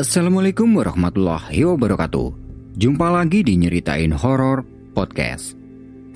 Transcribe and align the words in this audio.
Assalamualaikum 0.00 0.80
warahmatullahi 0.80 1.60
wabarakatuh. 1.60 2.32
Jumpa 2.72 3.12
lagi 3.12 3.44
di 3.44 3.60
Nyeritain 3.60 4.16
Horor 4.16 4.64
Podcast. 4.96 5.60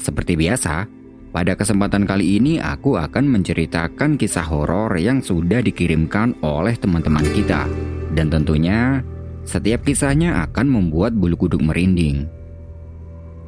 Seperti 0.01 0.41
biasa, 0.41 0.88
pada 1.29 1.53
kesempatan 1.53 2.08
kali 2.08 2.40
ini 2.40 2.57
aku 2.57 2.97
akan 2.97 3.29
menceritakan 3.29 4.17
kisah 4.17 4.49
horor 4.49 4.89
yang 4.97 5.21
sudah 5.21 5.61
dikirimkan 5.61 6.33
oleh 6.40 6.81
teman-teman 6.81 7.29
kita. 7.37 7.69
Dan 8.17 8.33
tentunya, 8.33 9.04
setiap 9.44 9.85
kisahnya 9.85 10.40
akan 10.48 10.65
membuat 10.65 11.12
bulu 11.12 11.44
kuduk 11.44 11.61
merinding. 11.61 12.25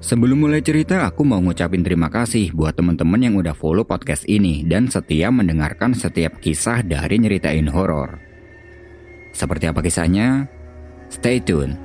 Sebelum 0.05 0.37
mulai 0.37 0.61
cerita, 0.61 1.09
aku 1.09 1.25
mau 1.25 1.41
ngucapin 1.41 1.81
terima 1.81 2.13
kasih 2.13 2.53
buat 2.53 2.77
teman-teman 2.77 3.25
yang 3.25 3.41
udah 3.41 3.57
follow 3.57 3.89
podcast 3.89 4.29
ini 4.29 4.69
dan 4.69 4.93
setia 4.93 5.33
mendengarkan 5.33 5.97
setiap 5.97 6.45
kisah 6.45 6.85
dari 6.85 7.25
Nyeritain 7.25 7.73
Horor. 7.73 8.36
Seperti 9.37 9.69
apa 9.69 9.85
kisahnya? 9.85 10.49
Stay 11.13 11.45
tune. 11.45 11.77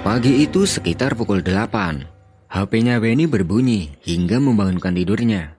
Pagi 0.00 0.40
itu 0.40 0.64
sekitar 0.64 1.12
pukul 1.12 1.44
8. 1.44 2.08
HP-nya 2.48 2.96
Benny 2.98 3.28
berbunyi 3.28 3.94
hingga 4.00 4.40
membangunkan 4.40 4.96
tidurnya. 4.96 5.54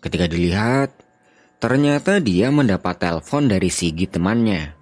Ketika 0.00 0.30
dilihat, 0.30 0.94
ternyata 1.58 2.22
dia 2.22 2.48
mendapat 2.54 3.02
telepon 3.02 3.50
dari 3.50 3.68
Sigi 3.68 4.06
temannya. 4.08 4.72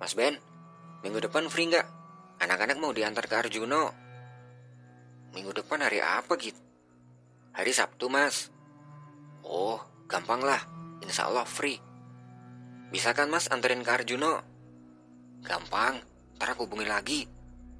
Mas 0.00 0.14
Ben, 0.16 0.38
minggu 1.04 1.20
depan 1.20 1.50
free 1.52 1.68
nggak? 1.68 1.93
Anak-anak 2.44 2.76
mau 2.76 2.92
diantar 2.92 3.24
ke 3.24 3.40
Arjuno. 3.40 3.88
Minggu 5.32 5.56
depan 5.56 5.80
hari 5.80 6.04
apa 6.04 6.36
gitu? 6.36 6.60
Hari 7.56 7.72
Sabtu 7.72 8.12
mas. 8.12 8.52
Oh, 9.40 9.80
gampang 10.04 10.44
lah. 10.44 10.60
Insya 11.00 11.32
Allah 11.32 11.48
free. 11.48 11.80
Bisa 12.92 13.16
kan 13.16 13.32
mas 13.32 13.48
anterin 13.48 13.80
ke 13.80 13.88
Arjuno? 13.88 14.44
Gampang, 15.40 16.04
ntar 16.36 16.52
aku 16.52 16.68
hubungi 16.68 16.84
lagi. 16.84 17.24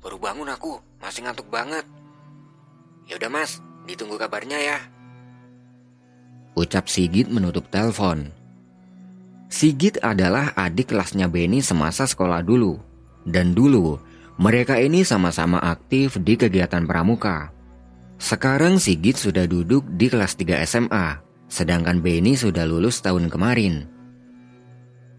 Baru 0.00 0.16
bangun 0.16 0.48
aku, 0.48 0.80
masih 0.96 1.28
ngantuk 1.28 1.52
banget. 1.52 1.84
Yaudah 3.12 3.28
mas, 3.28 3.60
ditunggu 3.84 4.16
kabarnya 4.16 4.64
ya. 4.64 4.78
Ucap 6.56 6.88
Sigit 6.88 7.28
menutup 7.28 7.68
telepon. 7.68 8.32
Sigit 9.52 10.00
adalah 10.00 10.56
adik 10.56 10.96
kelasnya 10.96 11.28
Benny 11.28 11.60
semasa 11.60 12.08
sekolah 12.08 12.40
dulu. 12.40 12.80
Dan 13.28 13.52
dulu, 13.52 14.00
mereka 14.34 14.82
ini 14.82 15.06
sama-sama 15.06 15.62
aktif 15.62 16.18
di 16.18 16.34
kegiatan 16.34 16.82
pramuka. 16.90 17.54
Sekarang 18.18 18.82
Sigit 18.82 19.14
sudah 19.14 19.46
duduk 19.46 19.86
di 19.94 20.10
kelas 20.10 20.34
3 20.34 20.58
SMA, 20.66 21.22
sedangkan 21.46 22.02
Benny 22.02 22.34
sudah 22.34 22.66
lulus 22.66 22.98
tahun 22.98 23.30
kemarin. 23.30 23.86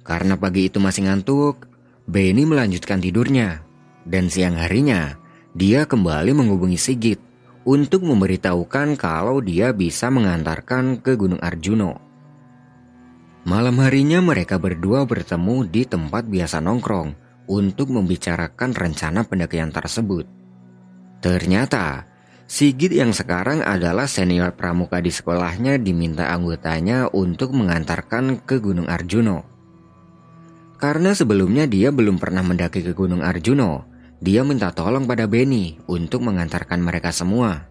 Karena 0.03 0.36
pagi 0.36 0.67
itu 0.67 0.83
masih 0.83 1.08
ngantuk, 1.08 1.63
Benny 2.03 2.43
melanjutkan 2.43 2.99
tidurnya. 2.99 3.63
Dan 4.05 4.27
siang 4.27 4.59
harinya, 4.59 5.17
dia 5.55 5.88
kembali 5.88 6.36
menghubungi 6.36 6.77
Sigit 6.77 7.17
untuk 7.63 8.05
memberitahukan 8.05 8.99
kalau 8.99 9.39
dia 9.39 9.71
bisa 9.71 10.11
mengantarkan 10.11 10.99
ke 10.99 11.16
Gunung 11.16 11.41
Arjuno. 11.41 12.03
Malam 13.47 13.80
harinya 13.80 14.19
mereka 14.19 14.59
berdua 14.59 15.08
bertemu 15.08 15.66
di 15.69 15.88
tempat 15.88 16.27
biasa 16.27 16.59
nongkrong 16.61 17.24
untuk 17.45 17.93
membicarakan 17.93 18.73
rencana 18.73 19.25
pendakian 19.25 19.69
tersebut. 19.69 20.25
Ternyata, 21.21 22.05
Sigit 22.45 22.93
yang 22.93 23.09
sekarang 23.09 23.65
adalah 23.65 24.05
senior 24.05 24.53
pramuka 24.53 25.02
di 25.02 25.09
sekolahnya 25.09 25.81
diminta 25.81 26.30
anggotanya 26.30 27.09
untuk 27.09 27.58
mengantarkan 27.58 28.45
ke 28.45 28.61
Gunung 28.61 28.86
Arjuno. 28.86 29.42
Karena 30.77 31.17
sebelumnya 31.17 31.65
dia 31.65 31.89
belum 31.89 32.21
pernah 32.21 32.45
mendaki 32.45 32.86
ke 32.86 32.93
Gunung 32.93 33.25
Arjuno, 33.25 33.89
dia 34.21 34.45
minta 34.45 34.70
tolong 34.70 35.09
pada 35.09 35.25
Benny 35.25 35.81
untuk 35.89 36.21
mengantarkan 36.21 36.86
mereka 36.86 37.09
semua. 37.09 37.65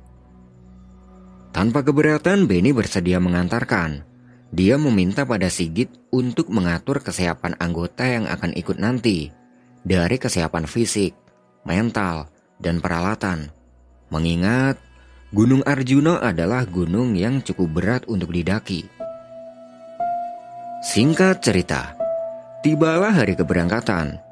Tanpa 1.54 1.86
keberatan, 1.86 2.50
Benny 2.50 2.74
bersedia 2.74 3.22
mengantarkan. 3.22 4.02
Dia 4.50 4.74
meminta 4.74 5.22
pada 5.22 5.46
Sigit 5.46 5.86
untuk 6.10 6.50
mengatur 6.50 6.98
kesiapan 6.98 7.54
anggota 7.62 8.02
yang 8.10 8.26
akan 8.26 8.50
ikut 8.58 8.82
nanti 8.82 9.43
dari 9.84 10.16
kesiapan 10.16 10.64
fisik, 10.64 11.12
mental, 11.68 12.26
dan 12.58 12.80
peralatan. 12.80 13.52
Mengingat 14.08 14.80
Gunung 15.34 15.66
Arjuna 15.66 16.22
adalah 16.22 16.62
gunung 16.62 17.18
yang 17.18 17.42
cukup 17.42 17.82
berat 17.82 18.02
untuk 18.06 18.30
didaki. 18.30 18.86
Singkat 20.84 21.42
cerita, 21.42 21.98
tibalah 22.62 23.10
hari 23.10 23.34
keberangkatan. 23.34 24.22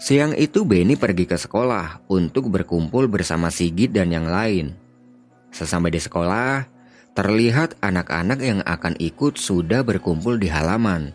Siang 0.00 0.32
itu 0.38 0.64
Benny 0.64 0.96
pergi 0.96 1.28
ke 1.28 1.36
sekolah 1.36 2.06
untuk 2.08 2.48
berkumpul 2.48 3.12
bersama 3.12 3.52
Sigit 3.52 3.92
dan 3.92 4.08
yang 4.08 4.24
lain. 4.24 4.72
Sesampai 5.52 5.92
di 5.92 6.00
sekolah, 6.00 6.64
terlihat 7.12 7.76
anak-anak 7.84 8.40
yang 8.40 8.64
akan 8.64 8.96
ikut 8.96 9.36
sudah 9.36 9.84
berkumpul 9.84 10.40
di 10.40 10.48
halaman. 10.48 11.12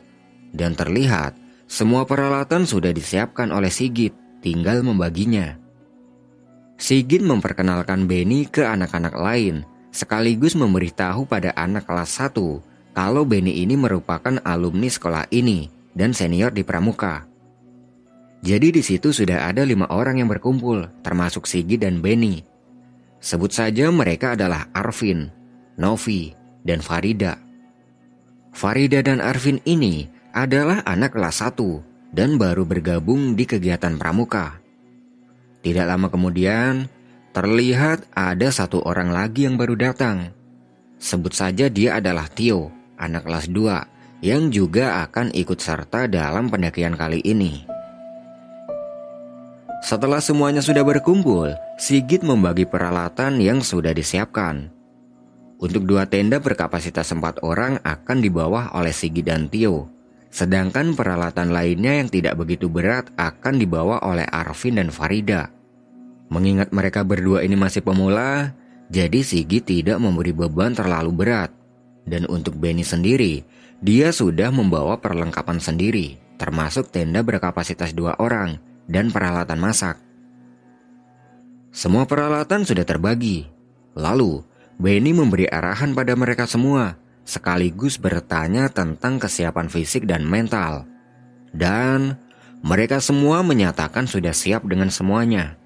Dan 0.53 0.77
terlihat 0.77 1.33
semua 1.73 2.05
peralatan 2.05 2.69
sudah 2.69 2.93
disiapkan 2.93 3.49
oleh 3.49 3.73
Sigit, 3.73 4.13
tinggal 4.45 4.85
membaginya. 4.85 5.57
Sigit 6.77 7.25
memperkenalkan 7.25 8.05
Benny 8.05 8.45
ke 8.45 8.61
anak-anak 8.61 9.17
lain, 9.17 9.65
sekaligus 9.89 10.53
memberitahu 10.53 11.25
pada 11.25 11.49
anak 11.57 11.89
kelas 11.89 12.29
1 12.29 12.93
kalau 12.93 13.25
Benny 13.25 13.65
ini 13.65 13.73
merupakan 13.73 14.37
alumni 14.45 14.85
sekolah 14.85 15.25
ini 15.33 15.65
dan 15.97 16.13
senior 16.13 16.53
di 16.53 16.61
Pramuka. 16.61 17.25
Jadi 18.45 18.69
di 18.69 18.85
situ 18.85 19.09
sudah 19.09 19.49
ada 19.49 19.65
lima 19.65 19.89
orang 19.89 20.21
yang 20.21 20.29
berkumpul, 20.29 20.85
termasuk 21.01 21.49
Sigit 21.49 21.81
dan 21.81 22.05
Benny. 22.05 22.45
Sebut 23.17 23.49
saja 23.49 23.89
mereka 23.89 24.37
adalah 24.37 24.69
Arvin, 24.77 25.25
Novi, 25.81 26.37
dan 26.61 26.85
Farida. 26.85 27.33
Farida 28.53 29.01
dan 29.01 29.25
Arvin 29.25 29.57
ini 29.65 30.12
adalah 30.33 30.81
anak 30.89 31.13
kelas 31.13 31.45
1 31.45 32.09
dan 32.09 32.41
baru 32.41 32.65
bergabung 32.65 33.37
di 33.37 33.45
kegiatan 33.45 33.93
pramuka. 34.01 34.57
Tidak 35.61 35.85
lama 35.85 36.09
kemudian, 36.09 36.89
terlihat 37.37 38.09
ada 38.17 38.49
satu 38.49 38.81
orang 38.81 39.13
lagi 39.13 39.45
yang 39.45 39.61
baru 39.61 39.77
datang. 39.77 40.33
Sebut 40.97 41.37
saja 41.37 41.69
dia 41.69 42.01
adalah 42.01 42.25
Tio, 42.25 42.73
anak 42.97 43.29
kelas 43.29 43.45
2, 43.53 44.25
yang 44.25 44.49
juga 44.49 45.05
akan 45.05 45.29
ikut 45.37 45.61
serta 45.61 46.09
dalam 46.09 46.49
pendakian 46.49 46.97
kali 46.97 47.21
ini. 47.21 47.69
Setelah 49.85 50.23
semuanya 50.23 50.65
sudah 50.65 50.81
berkumpul, 50.81 51.53
Sigit 51.77 52.25
membagi 52.25 52.65
peralatan 52.65 53.37
yang 53.37 53.61
sudah 53.61 53.93
disiapkan. 53.93 54.71
Untuk 55.59 55.83
dua 55.83 56.07
tenda 56.07 56.39
berkapasitas 56.39 57.11
empat 57.13 57.43
orang 57.43 57.77
akan 57.83 58.17
dibawa 58.23 58.71
oleh 58.73 58.95
Sigit 58.95 59.27
dan 59.27 59.51
Tio, 59.51 59.92
Sedangkan 60.33 60.97
peralatan 60.97 61.53
lainnya 61.53 62.01
yang 62.01 62.09
tidak 62.09 62.33
begitu 62.41 62.65
berat 62.65 63.13
akan 63.21 63.61
dibawa 63.61 64.01
oleh 64.01 64.25
Arvin 64.25 64.81
dan 64.81 64.89
Farida. 64.89 65.53
Mengingat 66.33 66.73
mereka 66.73 67.05
berdua 67.05 67.45
ini 67.45 67.53
masih 67.53 67.85
pemula, 67.85 68.49
jadi 68.89 69.21
Sigi 69.21 69.61
tidak 69.61 70.01
memberi 70.01 70.33
beban 70.33 70.73
terlalu 70.73 71.13
berat. 71.13 71.53
Dan 72.09 72.25
untuk 72.33 72.57
Benny 72.57 72.81
sendiri, 72.81 73.45
dia 73.77 74.09
sudah 74.09 74.49
membawa 74.49 74.97
perlengkapan 74.97 75.61
sendiri, 75.61 76.17
termasuk 76.41 76.89
tenda 76.89 77.21
berkapasitas 77.21 77.93
dua 77.93 78.17
orang 78.17 78.57
dan 78.89 79.13
peralatan 79.13 79.61
masak. 79.61 80.01
Semua 81.69 82.09
peralatan 82.09 82.65
sudah 82.65 82.81
terbagi. 82.81 83.45
Lalu, 83.93 84.41
Benny 84.81 85.13
memberi 85.13 85.45
arahan 85.45 85.93
pada 85.93 86.17
mereka 86.17 86.49
semua 86.49 87.02
sekaligus 87.23 87.99
bertanya 87.99 88.67
tentang 88.71 89.19
kesiapan 89.19 89.67
fisik 89.71 90.07
dan 90.07 90.27
mental. 90.27 90.87
Dan 91.55 92.19
mereka 92.63 93.03
semua 93.03 93.43
menyatakan 93.43 94.07
sudah 94.07 94.31
siap 94.31 94.63
dengan 94.67 94.87
semuanya. 94.87 95.59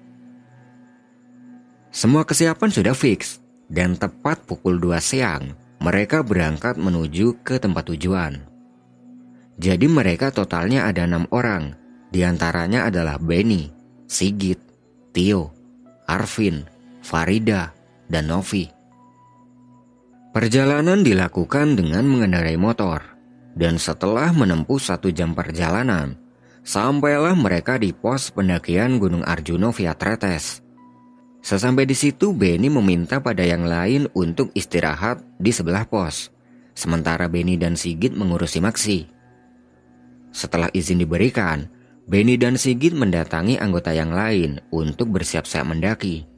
Semua 1.88 2.22
kesiapan 2.22 2.70
sudah 2.70 2.94
fix 2.94 3.42
dan 3.70 3.98
tepat 3.98 4.44
pukul 4.46 4.78
2 4.78 4.98
siang 5.02 5.56
mereka 5.78 6.26
berangkat 6.26 6.74
menuju 6.74 7.42
ke 7.46 7.62
tempat 7.62 7.90
tujuan. 7.94 8.42
Jadi 9.58 9.86
mereka 9.90 10.30
totalnya 10.30 10.86
ada 10.86 11.02
enam 11.02 11.26
orang, 11.34 11.74
di 12.14 12.22
antaranya 12.22 12.86
adalah 12.86 13.18
Benny, 13.18 13.70
Sigit, 14.06 14.58
Tio, 15.10 15.50
Arvin, 16.06 16.62
Farida, 17.02 17.74
dan 18.06 18.30
Novi. 18.30 18.77
Perjalanan 20.38 21.02
dilakukan 21.02 21.74
dengan 21.74 22.06
mengendarai 22.06 22.54
motor, 22.54 23.02
dan 23.58 23.74
setelah 23.74 24.30
menempuh 24.30 24.78
satu 24.78 25.10
jam 25.10 25.34
perjalanan, 25.34 26.14
sampailah 26.62 27.34
mereka 27.34 27.74
di 27.74 27.90
pos 27.90 28.30
pendakian 28.30 29.02
Gunung 29.02 29.26
Arjuno 29.26 29.74
via 29.74 29.98
Tretes. 29.98 30.62
Sesampai 31.42 31.90
di 31.90 31.98
situ, 31.98 32.30
Benny 32.30 32.70
meminta 32.70 33.18
pada 33.18 33.42
yang 33.42 33.66
lain 33.66 34.06
untuk 34.14 34.54
istirahat 34.54 35.26
di 35.42 35.50
sebelah 35.50 35.90
pos. 35.90 36.30
Sementara 36.70 37.26
Benny 37.26 37.58
dan 37.58 37.74
Sigit 37.74 38.14
mengurusi 38.14 38.62
Maksi. 38.62 39.10
Setelah 40.30 40.70
izin 40.70 41.02
diberikan, 41.02 41.66
Benny 42.06 42.38
dan 42.38 42.54
Sigit 42.54 42.94
mendatangi 42.94 43.58
anggota 43.58 43.90
yang 43.90 44.14
lain 44.14 44.62
untuk 44.70 45.10
bersiap-siap 45.10 45.66
mendaki. 45.66 46.37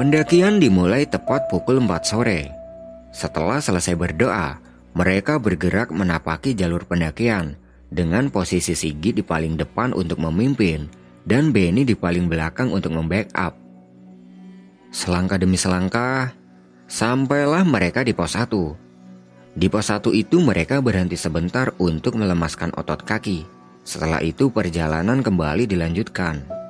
Pendakian 0.00 0.56
dimulai 0.56 1.04
tepat 1.04 1.52
pukul 1.52 1.76
4 1.84 2.00
sore. 2.08 2.48
Setelah 3.12 3.60
selesai 3.60 3.92
berdoa, 3.92 4.56
mereka 4.96 5.36
bergerak 5.36 5.92
menapaki 5.92 6.56
jalur 6.56 6.88
pendakian 6.88 7.60
dengan 7.92 8.32
posisi 8.32 8.72
Sigit 8.72 9.12
di 9.12 9.20
paling 9.20 9.60
depan 9.60 9.92
untuk 9.92 10.16
memimpin 10.16 10.88
dan 11.28 11.52
Benny 11.52 11.84
di 11.84 11.92
paling 11.92 12.24
belakang 12.24 12.72
untuk 12.72 12.96
membackup. 12.96 13.52
Selangkah 14.88 15.36
demi 15.36 15.60
selangkah, 15.60 16.32
Sampailah 16.92 17.64
mereka 17.64 18.04
di 18.04 18.12
pos 18.12 18.36
1. 18.36 18.52
Di 19.56 19.68
pos 19.72 19.88
1 19.88 20.12
itu 20.12 20.40
mereka 20.44 20.80
berhenti 20.84 21.16
sebentar 21.16 21.72
untuk 21.80 22.20
melemaskan 22.20 22.72
otot 22.76 23.00
kaki. 23.00 23.48
Setelah 23.80 24.20
itu 24.20 24.52
perjalanan 24.52 25.24
kembali 25.24 25.64
dilanjutkan. 25.64 26.61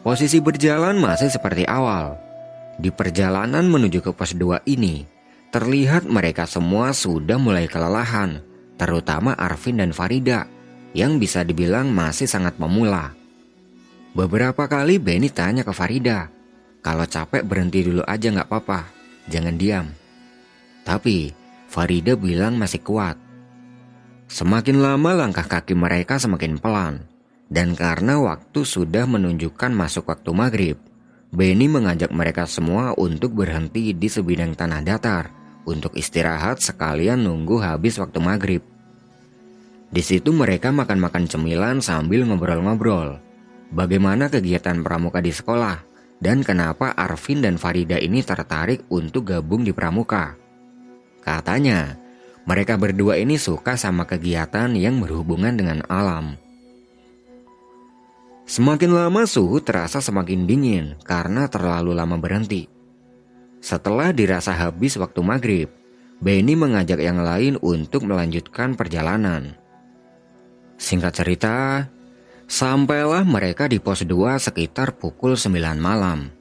Posisi 0.00 0.40
berjalan 0.40 0.96
masih 0.96 1.28
seperti 1.28 1.68
awal. 1.68 2.16
Di 2.80 2.88
perjalanan 2.88 3.68
menuju 3.68 4.00
ke 4.00 4.16
pos 4.16 4.32
2 4.32 4.64
ini, 4.64 5.04
terlihat 5.52 6.08
mereka 6.08 6.48
semua 6.48 6.96
sudah 6.96 7.36
mulai 7.36 7.68
kelelahan, 7.68 8.40
terutama 8.80 9.36
Arvin 9.36 9.76
dan 9.76 9.92
Farida, 9.92 10.48
yang 10.96 11.20
bisa 11.20 11.44
dibilang 11.44 11.92
masih 11.92 12.24
sangat 12.24 12.56
pemula. 12.56 13.12
Beberapa 14.16 14.64
kali 14.64 14.96
Benny 14.96 15.28
tanya 15.28 15.68
ke 15.68 15.72
Farida, 15.76 16.32
kalau 16.80 17.04
capek 17.04 17.44
berhenti 17.44 17.84
dulu 17.84 18.00
aja 18.08 18.32
nggak 18.32 18.48
apa-apa, 18.48 18.88
jangan 19.28 19.60
diam. 19.60 19.92
Tapi 20.80 21.28
Farida 21.68 22.16
bilang 22.16 22.56
masih 22.56 22.80
kuat. 22.80 23.20
Semakin 24.32 24.80
lama 24.80 25.12
langkah 25.12 25.44
kaki 25.44 25.76
mereka 25.76 26.16
semakin 26.16 26.56
pelan. 26.56 27.04
Dan 27.50 27.74
karena 27.74 28.22
waktu 28.22 28.62
sudah 28.62 29.10
menunjukkan 29.10 29.74
masuk 29.74 30.06
waktu 30.06 30.30
maghrib, 30.30 30.78
Benny 31.34 31.66
mengajak 31.66 32.14
mereka 32.14 32.46
semua 32.46 32.94
untuk 32.94 33.34
berhenti 33.34 33.90
di 33.90 34.06
sebidang 34.06 34.54
tanah 34.54 34.82
datar 34.82 35.34
untuk 35.66 35.94
istirahat 35.98 36.62
sekalian 36.62 37.26
nunggu 37.26 37.58
habis 37.58 37.98
waktu 37.98 38.18
maghrib. 38.22 38.62
Di 39.90 40.02
situ 40.02 40.30
mereka 40.30 40.70
makan-makan 40.70 41.26
cemilan 41.26 41.82
sambil 41.82 42.22
ngobrol-ngobrol. 42.22 43.18
Bagaimana 43.74 44.30
kegiatan 44.30 44.82
pramuka 44.86 45.18
di 45.18 45.34
sekolah? 45.34 45.90
dan 46.20 46.44
kenapa 46.44 46.92
Arvin 46.92 47.40
dan 47.40 47.56
Farida 47.56 47.96
ini 47.96 48.20
tertarik 48.20 48.84
untuk 48.92 49.32
gabung 49.32 49.64
di 49.64 49.72
Pramuka. 49.72 50.36
Katanya, 51.24 51.96
mereka 52.44 52.76
berdua 52.76 53.16
ini 53.16 53.40
suka 53.40 53.80
sama 53.80 54.04
kegiatan 54.04 54.68
yang 54.76 55.00
berhubungan 55.00 55.56
dengan 55.56 55.80
alam. 55.88 56.36
Semakin 58.50 58.90
lama 58.90 59.30
suhu 59.30 59.62
terasa 59.62 60.02
semakin 60.02 60.42
dingin 60.42 60.98
karena 61.06 61.46
terlalu 61.46 61.94
lama 61.94 62.18
berhenti. 62.18 62.66
Setelah 63.62 64.10
dirasa 64.10 64.50
habis 64.50 64.98
waktu 64.98 65.22
maghrib, 65.22 65.68
Benny 66.18 66.58
mengajak 66.58 66.98
yang 66.98 67.22
lain 67.22 67.62
untuk 67.62 68.10
melanjutkan 68.10 68.74
perjalanan. 68.74 69.54
Singkat 70.82 71.12
cerita, 71.14 71.86
Sampailah 72.50 73.22
mereka 73.22 73.70
di 73.70 73.78
pos 73.78 74.02
2 74.02 74.10
sekitar 74.42 74.98
pukul 74.98 75.38
9 75.38 75.78
malam. 75.78 76.34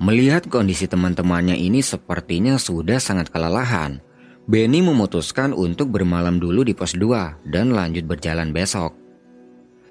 Melihat 0.00 0.48
kondisi 0.48 0.88
teman-temannya 0.88 1.60
ini 1.60 1.84
sepertinya 1.84 2.56
sudah 2.56 2.96
sangat 2.96 3.28
kelelahan, 3.28 4.00
Benny 4.48 4.80
memutuskan 4.80 5.52
untuk 5.52 5.92
bermalam 5.92 6.40
dulu 6.40 6.64
di 6.64 6.72
pos 6.72 6.96
2 6.96 7.44
dan 7.52 7.76
lanjut 7.76 8.08
berjalan 8.08 8.56
besok. 8.56 8.99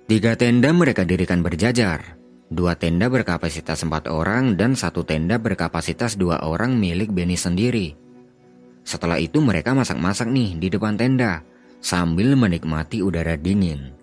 Tiga 0.10 0.34
tenda 0.34 0.74
mereka 0.74 1.06
dirikan 1.06 1.46
berjajar. 1.46 2.18
Dua 2.50 2.74
tenda 2.74 3.14
berkapasitas 3.14 3.86
empat 3.86 4.10
orang 4.10 4.58
dan 4.58 4.74
satu 4.74 5.06
tenda 5.06 5.38
berkapasitas 5.38 6.18
dua 6.18 6.42
orang 6.42 6.82
milik 6.82 7.14
Benny 7.14 7.38
sendiri. 7.38 7.94
Setelah 8.82 9.22
itu 9.22 9.38
mereka 9.38 9.78
masak-masak 9.78 10.26
nih 10.34 10.58
di 10.58 10.74
depan 10.74 10.98
tenda 10.98 11.46
sambil 11.78 12.34
menikmati 12.34 13.06
udara 13.06 13.38
dingin. 13.38 13.94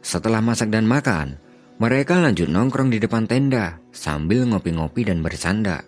Setelah 0.00 0.40
masak 0.40 0.72
dan 0.72 0.88
makan, 0.88 1.36
mereka 1.76 2.16
lanjut 2.16 2.48
nongkrong 2.48 2.88
di 2.88 3.04
depan 3.04 3.28
tenda 3.28 3.76
sambil 3.92 4.48
ngopi-ngopi 4.48 5.04
dan 5.04 5.20
bercanda. 5.20 5.84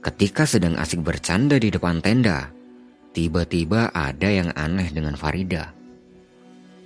Ketika 0.00 0.48
sedang 0.48 0.80
asik 0.80 1.04
bercanda 1.04 1.60
di 1.60 1.68
depan 1.68 2.00
tenda, 2.00 2.48
tiba-tiba 3.12 3.92
ada 3.92 4.32
yang 4.32 4.56
aneh 4.56 4.88
dengan 4.88 5.20
Farida. 5.20 5.75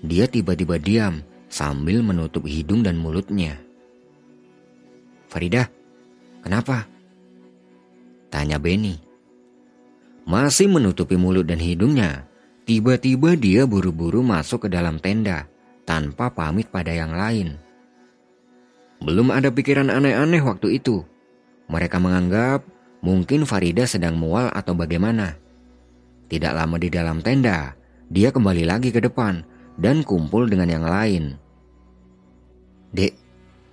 Dia 0.00 0.24
tiba-tiba 0.24 0.80
diam 0.80 1.20
sambil 1.52 2.00
menutup 2.00 2.48
hidung 2.48 2.80
dan 2.80 2.96
mulutnya. 2.96 3.60
Farida, 5.28 5.68
kenapa? 6.40 6.88
Tanya 8.32 8.56
Benny. 8.56 8.96
Masih 10.24 10.70
menutupi 10.70 11.18
mulut 11.20 11.44
dan 11.44 11.60
hidungnya, 11.60 12.24
tiba-tiba 12.64 13.36
dia 13.36 13.66
buru-buru 13.68 14.22
masuk 14.24 14.66
ke 14.66 14.68
dalam 14.72 14.96
tenda 15.02 15.50
tanpa 15.84 16.30
pamit 16.30 16.70
pada 16.70 16.94
yang 16.94 17.12
lain. 17.12 17.58
Belum 19.02 19.32
ada 19.32 19.50
pikiran 19.50 19.90
aneh-aneh 19.90 20.40
waktu 20.44 20.80
itu. 20.80 21.02
Mereka 21.66 21.98
menganggap 21.98 22.64
mungkin 23.02 23.44
Farida 23.48 23.84
sedang 23.88 24.16
mual 24.16 24.48
atau 24.54 24.76
bagaimana. 24.76 25.36
Tidak 26.30 26.52
lama 26.54 26.78
di 26.78 26.88
dalam 26.92 27.18
tenda, 27.24 27.74
dia 28.06 28.30
kembali 28.30 28.62
lagi 28.62 28.94
ke 28.94 29.02
depan 29.02 29.49
dan 29.76 30.02
kumpul 30.02 30.50
dengan 30.50 30.66
yang 30.70 30.86
lain. 30.86 31.38
Dek, 32.90 33.14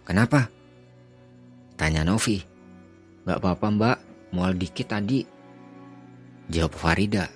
kenapa? 0.05 0.51
Tanya 1.77 2.05
Novi. 2.05 2.41
Gak 3.25 3.41
apa-apa 3.41 3.67
mbak, 3.73 3.97
mual 4.33 4.53
dikit 4.53 4.93
tadi. 4.93 5.25
Jawab 6.47 6.73
Farida. 6.73 7.27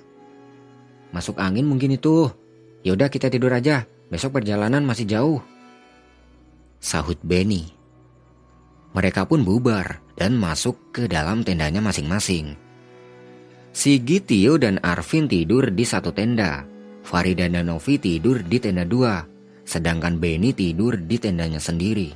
Masuk 1.11 1.37
angin 1.41 1.67
mungkin 1.67 1.95
itu. 1.95 2.31
Yaudah 2.81 3.11
kita 3.11 3.27
tidur 3.27 3.51
aja. 3.51 3.83
Besok 4.07 4.39
perjalanan 4.41 4.83
masih 4.83 5.07
jauh. 5.07 5.39
Sahut 6.81 7.19
Benny. 7.21 7.71
Mereka 8.91 9.23
pun 9.27 9.43
bubar 9.47 10.03
dan 10.19 10.35
masuk 10.35 10.91
ke 10.91 11.07
dalam 11.07 11.47
tendanya 11.47 11.79
masing-masing. 11.79 12.59
Sigi, 13.71 14.19
Tio, 14.19 14.59
dan 14.59 14.83
Arvin 14.83 15.31
tidur 15.31 15.71
di 15.71 15.87
satu 15.87 16.11
tenda. 16.11 16.67
Farida 17.01 17.49
dan 17.49 17.67
Novi 17.67 17.97
tidur 17.97 18.45
di 18.45 18.57
tenda 18.61 18.85
dua, 18.85 19.25
sedangkan 19.65 20.21
Benny 20.21 20.53
tidur 20.53 20.97
di 20.97 21.17
tendanya 21.17 21.59
sendiri. 21.59 22.13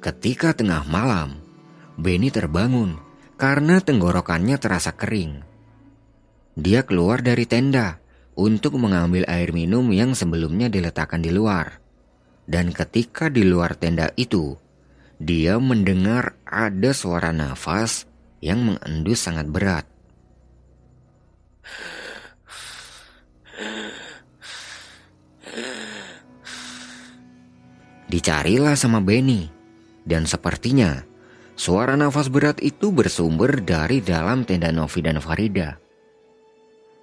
Ketika 0.00 0.54
tengah 0.54 0.86
malam, 0.86 1.40
Benny 1.98 2.30
terbangun 2.30 3.00
karena 3.36 3.82
tenggorokannya 3.82 4.56
terasa 4.56 4.94
kering. 4.94 5.44
Dia 6.56 6.88
keluar 6.88 7.20
dari 7.20 7.44
tenda 7.44 8.00
untuk 8.36 8.76
mengambil 8.80 9.24
air 9.28 9.52
minum 9.52 9.88
yang 9.92 10.12
sebelumnya 10.16 10.68
diletakkan 10.68 11.20
di 11.20 11.32
luar. 11.32 11.80
Dan 12.46 12.70
ketika 12.70 13.26
di 13.26 13.42
luar 13.42 13.74
tenda 13.74 14.12
itu, 14.14 14.54
dia 15.18 15.56
mendengar 15.58 16.36
ada 16.46 16.92
suara 16.92 17.34
nafas 17.34 18.06
yang 18.44 18.62
mengendus 18.62 19.24
sangat 19.24 19.48
berat. 19.48 19.84
Dicarilah 28.06 28.78
sama 28.78 29.02
Benny, 29.02 29.50
dan 30.06 30.30
sepertinya 30.30 31.02
suara 31.58 31.98
nafas 31.98 32.30
berat 32.30 32.62
itu 32.62 32.94
bersumber 32.94 33.58
dari 33.58 33.98
dalam 33.98 34.46
tenda 34.46 34.70
Novi 34.70 35.02
dan 35.02 35.18
Farida. 35.18 35.74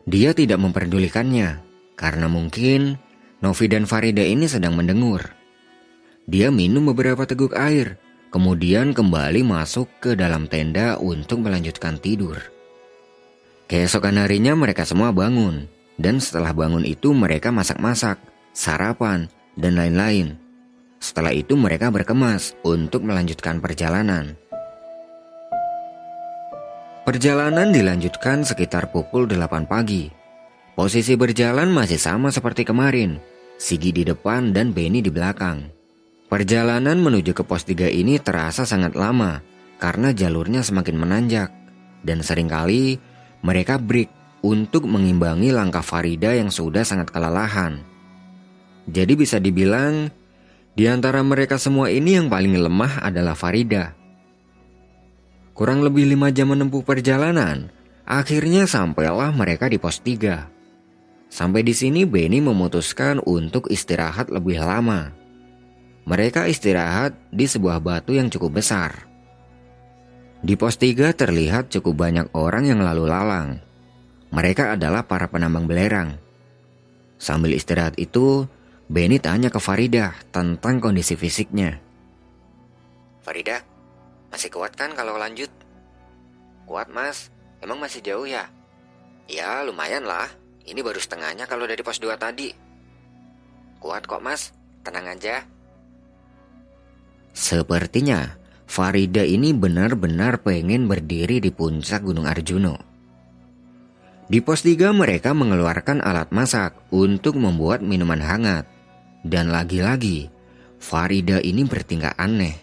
Dia 0.07 0.31
tidak 0.31 0.63
memperdulikannya 0.63 1.59
karena 1.99 2.27
mungkin 2.31 2.95
Novi 3.43 3.65
dan 3.67 3.83
Farida 3.83 4.23
ini 4.23 4.47
sedang 4.47 4.79
mendengur. 4.79 5.27
Dia 6.23 6.47
minum 6.55 6.87
beberapa 6.95 7.27
teguk 7.27 7.51
air, 7.51 7.99
kemudian 8.31 8.95
kembali 8.95 9.43
masuk 9.43 9.91
ke 9.99 10.15
dalam 10.15 10.47
tenda 10.47 10.95
untuk 10.95 11.43
melanjutkan 11.43 11.99
tidur. 11.99 12.39
Keesokan 13.67 14.23
harinya 14.23 14.55
mereka 14.55 14.87
semua 14.87 15.11
bangun, 15.11 15.67
dan 15.99 16.23
setelah 16.23 16.55
bangun 16.55 16.87
itu 16.87 17.11
mereka 17.11 17.51
masak-masak, 17.51 18.19
sarapan, 18.55 19.27
dan 19.59 19.75
lain-lain. 19.75 20.42
Setelah 21.03 21.35
itu 21.35 21.59
mereka 21.59 21.91
berkemas 21.91 22.55
untuk 22.63 23.03
melanjutkan 23.03 23.59
perjalanan. 23.59 24.39
Perjalanan 27.03 27.75
dilanjutkan 27.75 28.47
sekitar 28.47 28.87
pukul 28.87 29.27
8 29.27 29.67
pagi. 29.67 30.07
Posisi 30.79 31.19
berjalan 31.19 31.67
masih 31.67 31.99
sama 31.99 32.31
seperti 32.31 32.63
kemarin. 32.63 33.19
Sigi 33.59 33.91
di 33.91 34.07
depan 34.07 34.55
dan 34.55 34.71
Benny 34.71 35.03
di 35.03 35.11
belakang. 35.11 35.67
Perjalanan 36.31 36.95
menuju 37.03 37.35
ke 37.35 37.43
pos 37.43 37.67
3 37.67 37.91
ini 37.91 38.15
terasa 38.23 38.63
sangat 38.63 38.95
lama 38.95 39.43
karena 39.83 40.15
jalurnya 40.15 40.63
semakin 40.63 40.95
menanjak 40.95 41.51
dan 42.07 42.23
sering 42.23 42.47
kali 42.47 42.95
mereka 43.43 43.75
break 43.75 44.07
untuk 44.39 44.87
mengimbangi 44.87 45.51
langkah 45.51 45.83
Farida 45.83 46.31
yang 46.31 46.47
sudah 46.47 46.87
sangat 46.87 47.11
kelelahan. 47.11 47.83
Jadi 48.87 49.13
bisa 49.19 49.43
dibilang 49.43 50.22
di 50.73 50.89
antara 50.89 51.21
mereka 51.21 51.61
semua 51.61 51.93
ini 51.93 52.17
yang 52.17 52.27
paling 52.33 52.57
lemah 52.57 53.05
adalah 53.05 53.37
Farida. 53.37 53.93
Kurang 55.53 55.85
lebih 55.85 56.09
lima 56.09 56.33
jam 56.33 56.49
menempuh 56.49 56.81
perjalanan, 56.81 57.69
akhirnya 58.09 58.65
sampailah 58.65 59.29
mereka 59.29 59.69
di 59.69 59.77
pos 59.77 60.01
3. 60.01 60.49
Sampai 61.29 61.61
di 61.61 61.73
sini 61.77 62.09
Benny 62.09 62.41
memutuskan 62.41 63.21
untuk 63.21 63.69
istirahat 63.69 64.33
lebih 64.33 64.57
lama. 64.61 65.13
Mereka 66.09 66.49
istirahat 66.49 67.13
di 67.29 67.45
sebuah 67.45 67.77
batu 67.81 68.17
yang 68.17 68.33
cukup 68.33 68.61
besar. 68.61 69.05
Di 70.41 70.57
pos 70.57 70.75
3 70.81 71.13
terlihat 71.13 71.69
cukup 71.69 72.01
banyak 72.01 72.33
orang 72.33 72.65
yang 72.65 72.81
lalu 72.81 73.05
lalang. 73.05 73.61
Mereka 74.33 74.73
adalah 74.73 75.05
para 75.05 75.29
penambang 75.29 75.69
belerang. 75.69 76.17
Sambil 77.21 77.53
istirahat 77.53 77.95
itu, 78.01 78.49
Benny 78.91 79.17
tanya 79.17 79.47
ke 79.47 79.63
Farida 79.63 80.11
tentang 80.35 80.83
kondisi 80.83 81.15
fisiknya. 81.15 81.79
Farida, 83.23 83.63
masih 84.27 84.51
kuat 84.51 84.75
kan 84.75 84.91
kalau 84.91 85.15
lanjut? 85.15 85.47
Kuat 86.67 86.91
mas, 86.91 87.31
emang 87.63 87.79
masih 87.79 88.03
jauh 88.03 88.27
ya? 88.27 88.51
Ya 89.31 89.63
lumayan 89.63 90.03
lah, 90.03 90.27
ini 90.67 90.83
baru 90.83 90.99
setengahnya 90.99 91.47
kalau 91.47 91.63
dari 91.63 91.79
pos 91.79 91.99
2 92.03 92.11
tadi. 92.19 92.51
Kuat 93.79 94.03
kok 94.03 94.19
mas, 94.19 94.51
tenang 94.83 95.07
aja. 95.07 95.47
Sepertinya 97.31 98.35
Farida 98.67 99.23
ini 99.23 99.55
benar-benar 99.55 100.43
pengen 100.43 100.91
berdiri 100.91 101.39
di 101.39 101.49
puncak 101.55 102.03
Gunung 102.03 102.27
Arjuno. 102.27 102.75
Di 104.27 104.39
pos 104.41 104.65
3 104.65 104.91
mereka 104.91 105.31
mengeluarkan 105.31 106.03
alat 106.03 106.31
masak 106.35 106.75
untuk 106.91 107.39
membuat 107.39 107.79
minuman 107.85 108.19
hangat. 108.19 108.72
Dan 109.23 109.55
lagi-lagi, 109.55 110.27
Farida 110.83 111.39
ini 111.39 111.63
bertingkah 111.63 112.11
aneh. 112.19 112.59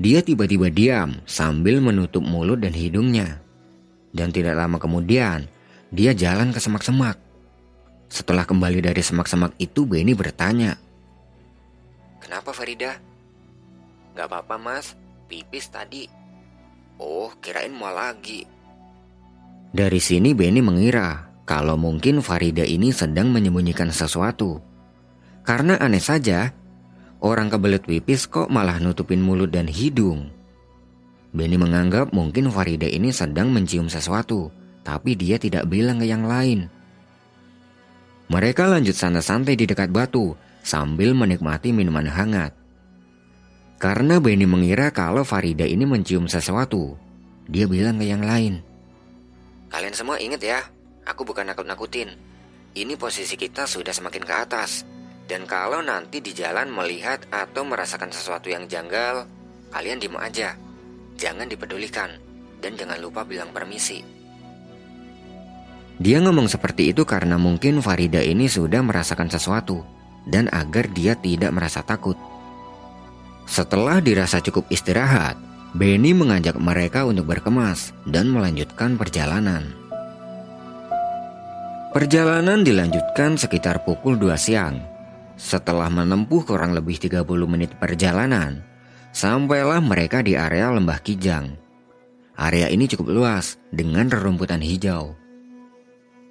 Dia 0.00 0.24
tiba-tiba 0.24 0.72
diam 0.72 1.20
sambil 1.28 1.78
menutup 1.84 2.24
mulut 2.24 2.64
dan 2.64 2.72
hidungnya. 2.72 3.44
Dan 4.16 4.32
tidak 4.32 4.56
lama 4.56 4.80
kemudian, 4.80 5.44
dia 5.92 6.16
jalan 6.16 6.56
ke 6.56 6.58
semak-semak. 6.58 7.20
Setelah 8.08 8.48
kembali 8.48 8.80
dari 8.80 9.04
semak-semak 9.04 9.52
itu, 9.60 9.84
Benny 9.84 10.16
bertanya. 10.16 10.80
Kenapa 12.24 12.56
Farida? 12.56 12.96
Gak 14.16 14.28
apa-apa 14.28 14.56
mas, 14.56 14.96
pipis 15.28 15.68
tadi. 15.68 16.08
Oh, 16.96 17.32
kirain 17.44 17.72
mau 17.72 17.92
lagi. 17.92 18.44
Dari 19.72 20.00
sini 20.00 20.32
Benny 20.32 20.60
mengira 20.60 21.32
kalau 21.44 21.76
mungkin 21.76 22.20
Farida 22.24 22.64
ini 22.64 22.92
sedang 22.92 23.32
menyembunyikan 23.32 23.88
sesuatu. 23.92 24.71
Karena 25.42 25.74
aneh 25.78 26.02
saja, 26.02 26.54
orang 27.18 27.50
kebelet 27.50 27.82
pipis 27.82 28.30
kok 28.30 28.46
malah 28.46 28.78
nutupin 28.78 29.18
mulut 29.18 29.50
dan 29.50 29.66
hidung. 29.66 30.30
Benny 31.32 31.56
menganggap 31.58 32.12
mungkin 32.14 32.52
Farida 32.52 32.86
ini 32.86 33.10
sedang 33.10 33.50
mencium 33.50 33.88
sesuatu, 33.88 34.52
tapi 34.86 35.16
dia 35.18 35.40
tidak 35.40 35.66
bilang 35.66 35.98
ke 35.98 36.06
yang 36.06 36.28
lain. 36.28 36.68
Mereka 38.30 38.68
lanjut 38.68 38.94
santai-santai 38.94 39.58
di 39.58 39.66
dekat 39.66 39.90
batu 39.90 40.36
sambil 40.62 41.12
menikmati 41.12 41.74
minuman 41.74 42.06
hangat. 42.06 42.54
Karena 43.82 44.22
Benny 44.22 44.46
mengira 44.46 44.94
kalau 44.94 45.26
Farida 45.26 45.66
ini 45.66 45.82
mencium 45.82 46.30
sesuatu, 46.30 46.94
dia 47.50 47.66
bilang 47.66 47.98
ke 47.98 48.06
yang 48.06 48.22
lain. 48.22 48.62
Kalian 49.72 49.96
semua 49.96 50.22
ingat 50.22 50.38
ya, 50.38 50.60
aku 51.02 51.26
bukan 51.26 51.50
nakut-nakutin. 51.50 52.14
Ini 52.72 52.94
posisi 52.94 53.34
kita 53.34 53.66
sudah 53.66 53.90
semakin 53.90 54.22
ke 54.22 54.34
atas. 54.36 54.86
Dan 55.32 55.48
kalau 55.48 55.80
nanti 55.80 56.20
di 56.20 56.36
jalan 56.36 56.68
melihat 56.68 57.24
atau 57.32 57.64
merasakan 57.64 58.12
sesuatu 58.12 58.52
yang 58.52 58.68
janggal, 58.68 59.24
kalian 59.72 59.96
diem 59.96 60.12
aja. 60.20 60.60
Jangan 61.16 61.48
dipedulikan. 61.48 62.20
Dan 62.60 62.76
jangan 62.76 63.00
lupa 63.00 63.24
bilang 63.24 63.48
permisi. 63.48 64.04
Dia 65.96 66.20
ngomong 66.20 66.52
seperti 66.52 66.92
itu 66.92 67.08
karena 67.08 67.40
mungkin 67.40 67.80
Farida 67.80 68.20
ini 68.20 68.44
sudah 68.44 68.84
merasakan 68.84 69.32
sesuatu. 69.32 69.80
Dan 70.28 70.52
agar 70.52 70.92
dia 70.92 71.16
tidak 71.16 71.48
merasa 71.56 71.80
takut. 71.80 72.20
Setelah 73.48 74.04
dirasa 74.04 74.36
cukup 74.44 74.68
istirahat, 74.68 75.40
Benny 75.72 76.12
mengajak 76.12 76.60
mereka 76.60 77.08
untuk 77.08 77.32
berkemas 77.32 77.96
dan 78.04 78.28
melanjutkan 78.28 79.00
perjalanan. 79.00 79.64
Perjalanan 81.96 82.60
dilanjutkan 82.60 83.40
sekitar 83.40 83.80
pukul 83.88 84.20
2 84.20 84.36
siang. 84.36 84.91
Setelah 85.42 85.90
menempuh 85.90 86.46
kurang 86.46 86.70
lebih 86.70 87.02
30 87.02 87.26
menit 87.50 87.74
perjalanan, 87.74 88.62
sampailah 89.10 89.82
mereka 89.82 90.22
di 90.22 90.38
area 90.38 90.70
Lembah 90.70 91.02
Kijang. 91.02 91.58
Area 92.38 92.70
ini 92.70 92.86
cukup 92.86 93.10
luas 93.10 93.58
dengan 93.74 94.06
rerumputan 94.06 94.62
hijau. 94.62 95.18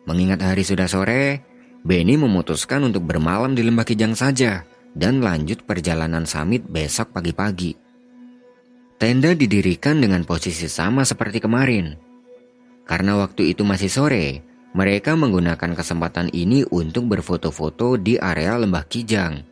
Mengingat 0.07 0.39
hari 0.47 0.63
sudah 0.63 0.87
sore, 0.87 1.43
Benny 1.83 2.15
memutuskan 2.15 2.87
untuk 2.87 3.03
bermalam 3.03 3.51
di 3.51 3.67
Lembah 3.67 3.83
Kijang 3.83 4.15
saja 4.15 4.63
dan 4.95 5.19
lanjut 5.19 5.67
perjalanan 5.67 6.23
summit 6.23 6.63
besok 6.71 7.11
pagi-pagi. 7.11 7.75
Tenda 8.95 9.35
didirikan 9.35 9.99
dengan 9.99 10.23
posisi 10.23 10.71
sama 10.71 11.03
seperti 11.03 11.43
kemarin. 11.43 11.99
Karena 12.87 13.19
waktu 13.19 13.51
itu 13.51 13.67
masih 13.67 13.91
sore, 13.91 14.50
mereka 14.71 15.19
menggunakan 15.19 15.75
kesempatan 15.75 16.31
ini 16.31 16.63
untuk 16.71 17.11
berfoto-foto 17.11 17.99
di 17.99 18.15
area 18.15 18.55
lembah 18.55 18.87
Kijang. 18.87 19.43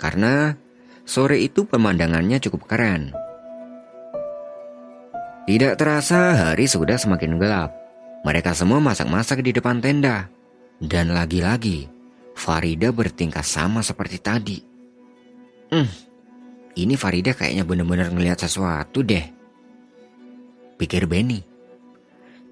Karena 0.00 0.56
sore 1.04 1.44
itu 1.44 1.68
pemandangannya 1.68 2.40
cukup 2.40 2.64
keren. 2.64 3.12
Tidak 5.44 5.76
terasa 5.76 6.48
hari 6.48 6.64
sudah 6.64 6.96
semakin 6.96 7.36
gelap. 7.36 7.76
Mereka 8.24 8.56
semua 8.56 8.80
masak-masak 8.80 9.44
di 9.44 9.52
depan 9.52 9.84
tenda. 9.84 10.32
Dan 10.80 11.12
lagi-lagi, 11.12 11.84
Farida 12.32 12.88
bertingkah 12.88 13.44
sama 13.44 13.84
seperti 13.84 14.16
tadi. 14.16 14.58
Hmm, 15.68 15.88
ini 16.80 16.96
Farida 16.96 17.36
kayaknya 17.36 17.68
benar-benar 17.68 18.08
ngelihat 18.08 18.40
sesuatu 18.40 19.04
deh. 19.04 19.28
Pikir 20.80 21.04
Benny. 21.04 21.53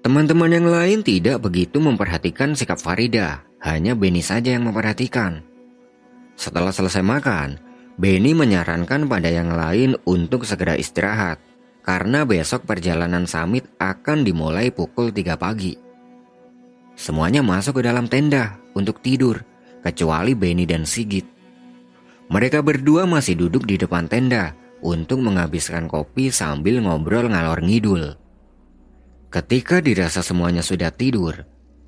Teman-teman 0.03 0.51
yang 0.51 0.67
lain 0.67 0.99
tidak 0.99 1.47
begitu 1.47 1.79
memperhatikan 1.79 2.59
sikap 2.59 2.75
Farida, 2.75 3.47
hanya 3.63 3.95
Benny 3.95 4.19
saja 4.19 4.51
yang 4.51 4.67
memperhatikan. 4.67 5.39
Setelah 6.35 6.75
selesai 6.75 6.99
makan, 6.99 7.55
Benny 7.95 8.35
menyarankan 8.35 9.07
pada 9.07 9.31
yang 9.31 9.55
lain 9.55 9.95
untuk 10.03 10.43
segera 10.43 10.75
istirahat, 10.75 11.39
karena 11.87 12.27
besok 12.27 12.67
perjalanan 12.67 13.23
summit 13.23 13.63
akan 13.79 14.27
dimulai 14.27 14.75
pukul 14.75 15.15
3 15.15 15.39
pagi. 15.39 15.79
Semuanya 16.99 17.39
masuk 17.39 17.79
ke 17.79 17.87
dalam 17.87 18.11
tenda 18.11 18.59
untuk 18.75 18.99
tidur, 18.99 19.39
kecuali 19.87 20.35
Benny 20.35 20.67
dan 20.67 20.83
Sigit. 20.83 21.23
Mereka 22.27 22.59
berdua 22.59 23.07
masih 23.07 23.39
duduk 23.39 23.63
di 23.63 23.79
depan 23.79 24.11
tenda 24.11 24.51
untuk 24.83 25.23
menghabiskan 25.23 25.87
kopi 25.87 26.27
sambil 26.27 26.83
ngobrol 26.83 27.31
ngalor 27.31 27.63
ngidul. 27.63 28.19
Ketika 29.33 29.81
dirasa 29.81 30.21
semuanya 30.21 30.61
sudah 30.61 30.93
tidur, 30.93 31.33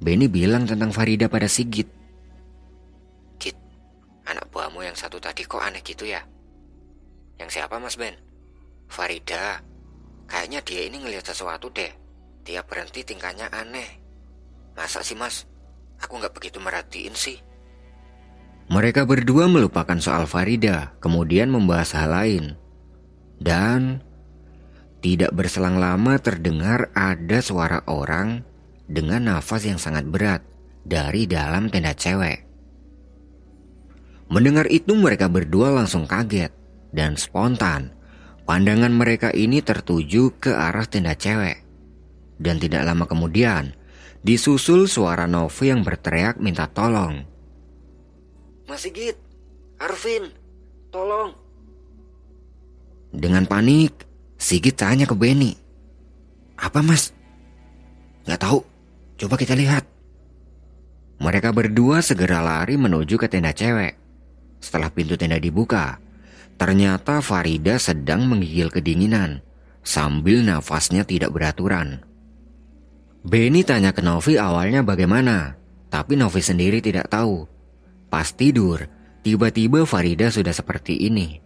Benny 0.01 0.25
bilang 0.25 0.65
tentang 0.65 0.89
Farida 0.89 1.29
pada 1.29 1.45
Sigit. 1.45 1.85
Git, 3.37 3.53
anak 4.25 4.49
buahmu 4.49 4.81
yang 4.81 4.97
satu 4.97 5.21
tadi 5.21 5.45
kok 5.45 5.61
aneh 5.61 5.85
gitu 5.85 6.09
ya? 6.09 6.25
Yang 7.37 7.61
siapa 7.61 7.77
mas 7.77 8.01
Ben? 8.01 8.17
Farida. 8.89 9.61
Kayaknya 10.25 10.59
dia 10.65 10.81
ini 10.89 10.97
ngelihat 11.05 11.29
sesuatu 11.29 11.69
deh. 11.69 11.93
Dia 12.41 12.65
berhenti 12.65 13.05
tingkahnya 13.05 13.53
aneh. 13.53 13.93
Masa 14.73 15.05
sih 15.05 15.13
mas? 15.13 15.45
Aku 16.01 16.17
nggak 16.17 16.33
begitu 16.33 16.57
merhatiin 16.57 17.13
sih. 17.13 17.37
Mereka 18.73 19.05
berdua 19.05 19.45
melupakan 19.45 20.01
soal 20.01 20.25
Farida, 20.25 20.97
kemudian 20.97 21.53
membahas 21.53 21.93
hal 21.93 22.09
lain. 22.09 22.45
Dan 23.37 24.01
tidak 25.05 25.37
berselang 25.37 25.77
lama 25.77 26.17
terdengar 26.17 26.89
ada 26.97 27.37
suara 27.37 27.85
orang 27.85 28.41
dengan 28.89 29.29
nafas 29.29 29.69
yang 29.69 29.77
sangat 29.77 30.01
berat 30.09 30.41
dari 30.81 31.29
dalam 31.29 31.69
tenda 31.69 31.93
cewek. 31.93 32.41
Mendengar 34.33 34.65
itu 34.73 34.97
mereka 34.97 35.29
berdua 35.29 35.69
langsung 35.69 36.09
kaget 36.09 36.49
dan 36.89 37.21
spontan 37.21 37.93
pandangan 38.49 38.89
mereka 38.89 39.29
ini 39.29 39.61
tertuju 39.61 40.41
ke 40.41 40.49
arah 40.49 40.89
tenda 40.89 41.13
cewek. 41.13 41.61
Dan 42.41 42.57
tidak 42.57 42.81
lama 42.89 43.05
kemudian 43.05 43.77
disusul 44.25 44.89
suara 44.89 45.29
Novi 45.29 45.69
yang 45.69 45.85
berteriak 45.85 46.41
minta 46.41 46.65
tolong. 46.65 47.21
Mas 48.65 48.81
Sigit, 48.81 49.13
Arvin, 49.77 50.33
tolong. 50.89 51.37
Dengan 53.13 53.45
panik, 53.45 54.14
Sigit 54.35 54.75
tanya 54.75 55.07
ke 55.07 55.15
Benny. 55.15 55.55
Apa 56.55 56.79
mas? 56.79 57.11
Gak 58.25 58.41
tahu, 58.41 58.63
coba 59.19 59.35
kita 59.35 59.53
lihat. 59.55 59.85
Mereka 61.19 61.55
berdua 61.55 62.03
segera 62.03 62.43
lari 62.43 62.75
menuju 62.75 63.15
ke 63.15 63.31
tenda 63.31 63.55
cewek. 63.55 63.95
Setelah 64.59 64.91
pintu 64.91 65.15
tenda 65.15 65.39
dibuka, 65.39 65.99
ternyata 66.59 67.23
Farida 67.23 67.79
sedang 67.79 68.27
menggigil 68.27 68.67
kedinginan 68.67 69.39
sambil 69.85 70.41
nafasnya 70.41 71.05
tidak 71.05 71.31
beraturan. 71.31 72.01
Benny 73.25 73.63
tanya 73.65 73.93
ke 73.95 74.01
Novi 74.01 74.35
awalnya 74.35 74.81
bagaimana, 74.81 75.55
tapi 75.87 76.19
Novi 76.19 76.41
sendiri 76.41 76.81
tidak 76.81 77.09
tahu. 77.09 77.47
Pas 78.09 78.29
tidur, 78.33 78.85
tiba-tiba 79.21 79.85
Farida 79.87 80.29
sudah 80.29 80.53
seperti 80.53 81.09
ini. 81.09 81.39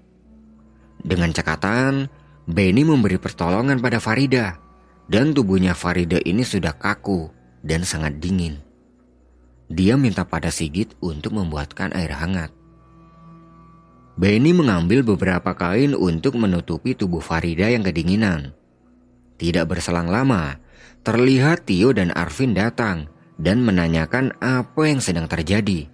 Dengan 1.00 1.31
cekatan, 1.31 2.12
Benny 2.50 2.82
memberi 2.82 3.22
pertolongan 3.22 3.77
pada 3.77 4.01
Farida 4.01 4.58
dan 5.06 5.38
tubuhnya 5.38 5.77
Farida 5.77 6.18
ini 6.25 6.41
sudah 6.41 6.74
kaku 6.74 7.29
dan 7.62 7.86
sangat 7.86 8.18
dingin. 8.18 8.58
Dia 9.70 9.94
minta 10.01 10.25
pada 10.25 10.50
Sigit 10.50 10.98
untuk 10.98 11.38
membuatkan 11.38 11.94
air 11.94 12.10
hangat. 12.10 12.50
Benny 14.18 14.50
mengambil 14.58 15.06
beberapa 15.06 15.53
kain 15.53 15.94
untuk 15.94 16.41
menutupi 16.41 16.98
tubuh 16.98 17.22
Farida 17.22 17.70
yang 17.70 17.86
kedinginan. 17.86 18.58
Tidak 19.38 19.70
berselang 19.70 20.10
lama, 20.10 20.58
terlihat 21.06 21.70
Tio 21.70 21.94
dan 21.94 22.10
Arvin 22.18 22.58
datang 22.58 23.13
dan 23.38 23.62
menanyakan 23.62 24.34
apa 24.41 24.89
yang 24.89 24.98
sedang 24.98 25.29
terjadi. 25.29 25.86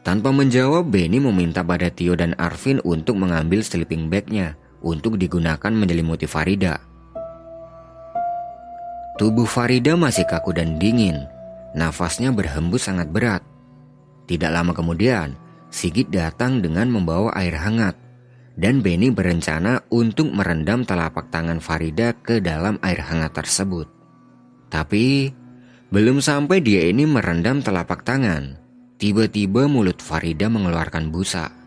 Tanpa 0.00 0.32
menjawab, 0.32 0.88
Benny 0.88 1.20
meminta 1.20 1.60
pada 1.60 1.92
Tio 1.92 2.16
dan 2.16 2.32
Arvin 2.40 2.80
untuk 2.88 3.20
mengambil 3.20 3.60
sleeping 3.60 4.08
bagnya 4.08 4.56
untuk 4.82 5.16
digunakan 5.16 5.70
menyelimuti 5.72 6.26
Farida. 6.26 6.78
Tubuh 9.16 9.46
Farida 9.46 9.94
masih 9.94 10.26
kaku 10.26 10.52
dan 10.52 10.76
dingin. 10.76 11.24
Nafasnya 11.72 12.34
berhembus 12.34 12.90
sangat 12.90 13.08
berat. 13.08 13.42
Tidak 14.28 14.50
lama 14.50 14.74
kemudian, 14.74 15.38
Sigit 15.72 16.12
datang 16.12 16.60
dengan 16.60 16.92
membawa 16.92 17.32
air 17.32 17.56
hangat. 17.56 17.96
Dan 18.52 18.84
Benny 18.84 19.08
berencana 19.08 19.80
untuk 19.88 20.28
merendam 20.28 20.84
telapak 20.84 21.32
tangan 21.32 21.64
Farida 21.64 22.12
ke 22.12 22.44
dalam 22.44 22.76
air 22.84 23.00
hangat 23.00 23.32
tersebut. 23.32 23.88
Tapi, 24.68 25.32
belum 25.88 26.20
sampai 26.20 26.60
dia 26.60 26.84
ini 26.84 27.08
merendam 27.08 27.64
telapak 27.64 28.04
tangan, 28.04 28.60
Tiba-tiba 29.02 29.66
mulut 29.66 29.98
Farida 29.98 30.46
mengeluarkan 30.46 31.10
busa. 31.10 31.61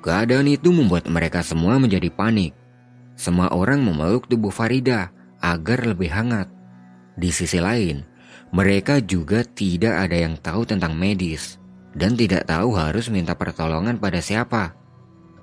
Keadaan 0.00 0.48
itu 0.48 0.72
membuat 0.72 1.04
mereka 1.12 1.44
semua 1.44 1.76
menjadi 1.76 2.08
panik. 2.08 2.56
Semua 3.20 3.52
orang 3.52 3.84
memeluk 3.84 4.24
tubuh 4.32 4.48
Farida 4.48 5.12
agar 5.44 5.84
lebih 5.84 6.08
hangat. 6.08 6.48
Di 7.20 7.28
sisi 7.28 7.60
lain, 7.60 8.00
mereka 8.48 9.04
juga 9.04 9.44
tidak 9.44 10.08
ada 10.08 10.16
yang 10.16 10.40
tahu 10.40 10.64
tentang 10.64 10.96
medis 10.96 11.60
dan 11.92 12.16
tidak 12.16 12.48
tahu 12.48 12.72
harus 12.72 13.12
minta 13.12 13.36
pertolongan 13.36 14.00
pada 14.00 14.24
siapa. 14.24 14.72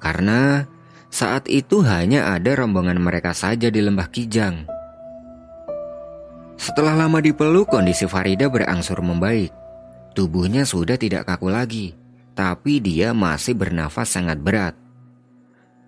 Karena 0.02 0.66
saat 1.14 1.46
itu 1.48 1.86
hanya 1.86 2.34
ada 2.34 2.58
rombongan 2.58 2.98
mereka 2.98 3.38
saja 3.38 3.70
di 3.70 3.78
lembah 3.78 4.10
Kijang. 4.10 4.68
Setelah 6.58 6.98
lama 7.06 7.22
dipeluk, 7.22 7.70
kondisi 7.70 8.10
Farida 8.10 8.50
berangsur 8.50 8.98
membaik. 9.06 9.54
Tubuhnya 10.18 10.66
sudah 10.66 10.98
tidak 10.98 11.29
kaku 11.29 11.53
lagi, 11.53 11.94
tapi 12.38 12.78
dia 12.78 13.18
masih 13.18 13.58
bernafas 13.58 14.14
sangat 14.14 14.38
berat. 14.38 14.78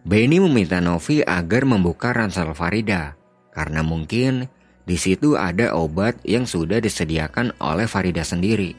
Benny 0.02 0.42
meminta 0.42 0.82
Novi 0.82 1.22
agar 1.22 1.70
membuka 1.70 2.10
ransel 2.10 2.58
Farida, 2.58 3.14
karena 3.54 3.86
mungkin 3.86 4.50
di 4.90 4.98
situ 4.98 5.38
ada 5.38 5.78
obat 5.78 6.18
yang 6.26 6.50
sudah 6.50 6.82
disediakan 6.82 7.54
oleh 7.62 7.86
Farida 7.86 8.26
sendiri. 8.26 8.74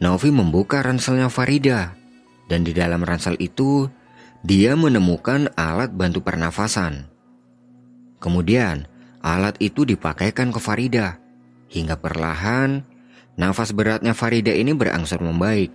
Novi 0.00 0.32
membuka 0.32 0.80
ranselnya 0.80 1.28
Farida, 1.28 1.92
dan 2.48 2.64
di 2.64 2.72
dalam 2.72 3.04
ransel 3.04 3.36
itu 3.36 3.84
dia 4.40 4.72
menemukan 4.72 5.52
alat 5.52 5.92
bantu 5.92 6.24
pernafasan. 6.24 7.04
Kemudian, 8.16 8.88
alat 9.20 9.60
itu 9.60 9.84
dipakaikan 9.84 10.48
ke 10.48 10.60
Farida, 10.62 11.20
hingga 11.68 12.00
perlahan 12.00 12.96
Nafas 13.38 13.70
beratnya 13.70 14.18
Farida 14.18 14.50
ini 14.50 14.74
berangsur 14.74 15.22
membaik 15.22 15.70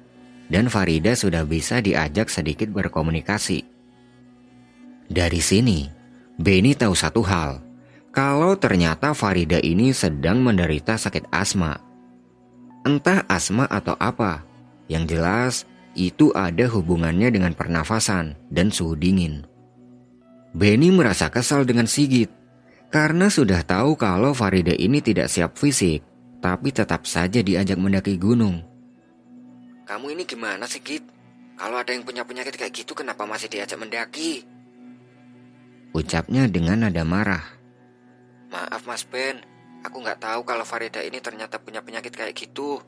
dan 0.53 0.69
Farida 0.69 1.17
sudah 1.17 1.41
bisa 1.49 1.81
diajak 1.81 2.29
sedikit 2.29 2.69
berkomunikasi. 2.69 3.65
Dari 5.09 5.41
sini, 5.41 5.89
Benny 6.37 6.77
tahu 6.77 6.93
satu 6.93 7.25
hal, 7.25 7.57
kalau 8.13 8.53
ternyata 8.53 9.17
Farida 9.17 9.57
ini 9.57 9.89
sedang 9.97 10.45
menderita 10.45 10.93
sakit 10.93 11.33
asma. 11.33 11.81
Entah 12.85 13.25
asma 13.25 13.65
atau 13.65 13.97
apa, 13.97 14.45
yang 14.85 15.09
jelas 15.09 15.65
itu 15.97 16.29
ada 16.37 16.69
hubungannya 16.69 17.33
dengan 17.33 17.57
pernafasan 17.57 18.37
dan 18.53 18.69
suhu 18.69 18.93
dingin. 18.93 19.49
Benny 20.53 20.93
merasa 20.93 21.33
kesal 21.33 21.65
dengan 21.65 21.89
Sigit 21.89 22.29
karena 22.93 23.25
sudah 23.25 23.65
tahu 23.65 23.97
kalau 23.97 24.37
Farida 24.37 24.77
ini 24.77 25.01
tidak 25.01 25.33
siap 25.33 25.57
fisik 25.57 26.05
tapi 26.45 26.69
tetap 26.69 27.09
saja 27.09 27.41
diajak 27.41 27.81
mendaki 27.81 28.21
gunung. 28.21 28.72
Kamu 29.83 30.15
ini 30.15 30.23
gimana 30.23 30.63
sih, 30.63 30.79
Git? 30.79 31.03
Kalau 31.59 31.77
ada 31.77 31.91
yang 31.93 32.07
punya 32.07 32.23
penyakit 32.25 32.55
kayak 32.55 32.73
gitu, 32.73 32.95
kenapa 32.95 33.27
masih 33.27 33.51
diajak 33.51 33.77
mendaki? 33.77 34.47
Ucapnya 35.93 36.49
dengan 36.49 36.87
nada 36.87 37.05
marah. 37.05 37.45
Maaf 38.49 38.89
Mas 38.89 39.05
Ben, 39.05 39.37
aku 39.85 40.01
nggak 40.01 40.23
tahu 40.23 40.41
kalau 40.41 40.65
Farida 40.65 41.03
ini 41.05 41.21
ternyata 41.21 41.61
punya 41.61 41.85
penyakit 41.85 42.09
kayak 42.09 42.33
gitu. 42.33 42.81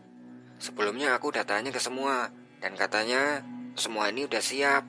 Sebelumnya 0.58 1.14
aku 1.14 1.30
udah 1.30 1.46
tanya 1.46 1.70
ke 1.70 1.78
semua, 1.78 2.34
dan 2.64 2.74
katanya 2.74 3.46
semua 3.78 4.10
ini 4.10 4.26
udah 4.26 4.42
siap. 4.42 4.84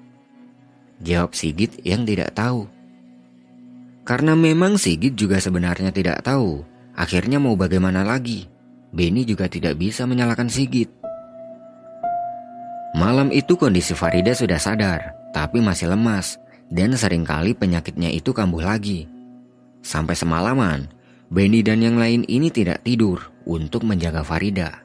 Jawab 1.03 1.37
Sigit 1.37 1.77
yang 1.85 2.09
tidak 2.09 2.33
tahu. 2.33 2.64
Karena 4.07 4.33
memang 4.33 4.81
Sigit 4.81 5.12
juga 5.12 5.42
sebenarnya 5.42 5.92
tidak 5.92 6.25
tahu, 6.25 6.64
akhirnya 6.97 7.37
mau 7.37 7.59
bagaimana 7.59 8.01
lagi. 8.07 8.49
Benny 8.95 9.29
juga 9.29 9.51
tidak 9.51 9.77
bisa 9.77 10.09
menyalahkan 10.09 10.49
Sigit. 10.49 10.88
Malam 12.97 13.29
itu 13.29 13.61
kondisi 13.61 13.93
Farida 13.93 14.33
sudah 14.33 14.57
sadar, 14.57 15.13
tapi 15.37 15.61
masih 15.61 15.93
lemas, 15.93 16.41
dan 16.73 16.97
sering 16.97 17.29
kali 17.29 17.53
penyakitnya 17.53 18.09
itu 18.09 18.33
kambuh 18.33 18.65
lagi. 18.65 19.05
Sampai 19.85 20.17
semalaman, 20.17 20.89
Benny 21.29 21.61
dan 21.61 21.85
yang 21.85 22.01
lain 22.01 22.25
ini 22.25 22.49
tidak 22.49 22.81
tidur 22.89 23.21
untuk 23.45 23.85
menjaga 23.85 24.25
Farida. 24.25 24.81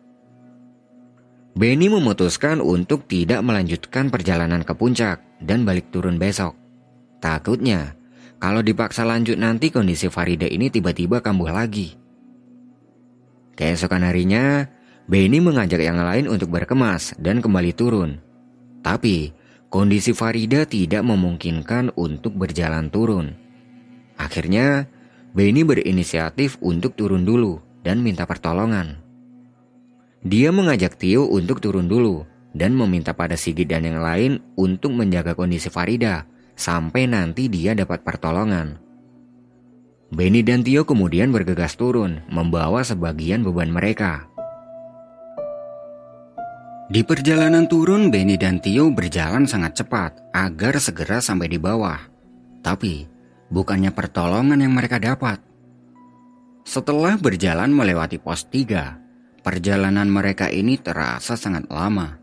Benny 1.56 1.88
memutuskan 1.88 2.60
untuk 2.60 3.08
tidak 3.08 3.40
melanjutkan 3.48 4.12
perjalanan 4.12 4.68
ke 4.68 4.76
puncak 4.76 5.24
dan 5.40 5.64
balik 5.64 5.88
turun 5.96 6.20
besok. 6.20 6.52
Takutnya, 7.24 7.96
kalau 8.44 8.60
dipaksa 8.60 9.08
lanjut 9.08 9.40
nanti 9.40 9.72
kondisi 9.72 10.12
Farida 10.12 10.52
ini 10.52 10.68
tiba-tiba 10.68 11.24
kambuh 11.24 11.48
lagi. 11.48 11.96
Keesokan 13.56 14.04
harinya, 14.04 14.68
Benny 15.10 15.42
mengajak 15.42 15.82
yang 15.82 15.98
lain 15.98 16.30
untuk 16.30 16.54
berkemas 16.54 17.18
dan 17.18 17.42
kembali 17.42 17.74
turun. 17.74 18.22
Tapi, 18.82 19.34
kondisi 19.70 20.14
Farida 20.14 20.66
tidak 20.66 21.02
memungkinkan 21.06 21.94
untuk 21.98 22.38
berjalan 22.38 22.90
turun. 22.94 23.34
Akhirnya, 24.18 24.86
Benny 25.32 25.64
berinisiatif 25.64 26.60
untuk 26.60 26.94
turun 27.00 27.24
dulu 27.24 27.64
dan 27.82 28.04
minta 28.04 28.28
pertolongan. 28.28 29.00
Dia 30.22 30.54
mengajak 30.54 31.02
Tio 31.02 31.26
untuk 31.26 31.64
turun 31.64 31.90
dulu 31.90 32.28
dan 32.54 32.78
meminta 32.78 33.16
pada 33.16 33.34
Sigit 33.34 33.66
dan 33.66 33.88
yang 33.88 34.04
lain 34.04 34.44
untuk 34.54 34.94
menjaga 34.94 35.34
kondisi 35.34 35.72
Farida 35.72 36.30
sampai 36.54 37.10
nanti 37.10 37.50
dia 37.50 37.74
dapat 37.74 38.06
pertolongan. 38.06 38.78
Benny 40.12 40.44
dan 40.44 40.62
Tio 40.62 40.84
kemudian 40.84 41.32
bergegas 41.32 41.80
turun, 41.80 42.20
membawa 42.28 42.84
sebagian 42.84 43.48
beban 43.48 43.72
mereka. 43.72 44.28
Di 46.92 47.08
perjalanan 47.08 47.72
turun, 47.72 48.12
Benny 48.12 48.36
dan 48.36 48.60
Tio 48.60 48.92
berjalan 48.92 49.48
sangat 49.48 49.80
cepat 49.80 50.12
agar 50.36 50.76
segera 50.76 51.24
sampai 51.24 51.48
di 51.48 51.56
bawah. 51.56 51.96
Tapi, 52.60 53.08
bukannya 53.48 53.96
pertolongan 53.96 54.60
yang 54.60 54.76
mereka 54.76 55.00
dapat. 55.00 55.40
Setelah 56.68 57.16
berjalan 57.16 57.72
melewati 57.72 58.20
pos 58.20 58.44
3, 58.44 59.40
perjalanan 59.40 60.04
mereka 60.12 60.52
ini 60.52 60.76
terasa 60.76 61.40
sangat 61.40 61.72
lama. 61.72 62.20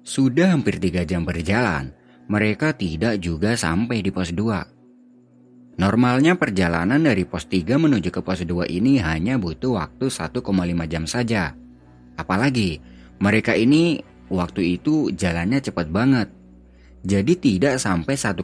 Sudah 0.00 0.56
hampir 0.56 0.80
tiga 0.80 1.04
jam 1.04 1.28
berjalan, 1.28 1.92
mereka 2.32 2.72
tidak 2.72 3.20
juga 3.20 3.60
sampai 3.60 4.00
di 4.00 4.08
pos 4.08 4.32
2. 4.32 5.76
Normalnya 5.76 6.40
perjalanan 6.40 7.04
dari 7.04 7.28
pos 7.28 7.44
3 7.44 7.76
menuju 7.76 8.08
ke 8.08 8.24
pos 8.24 8.40
2 8.40 8.72
ini 8.72 9.04
hanya 9.04 9.36
butuh 9.36 9.76
waktu 9.76 10.08
1,5 10.08 10.40
jam 10.88 11.04
saja. 11.04 11.52
Apalagi 12.16 12.91
mereka 13.22 13.54
ini 13.54 14.02
waktu 14.34 14.82
itu 14.82 15.14
jalannya 15.14 15.62
cepat 15.62 15.86
banget. 15.94 16.26
Jadi 17.06 17.38
tidak 17.38 17.78
sampai 17.78 18.18
1,5 18.18 18.42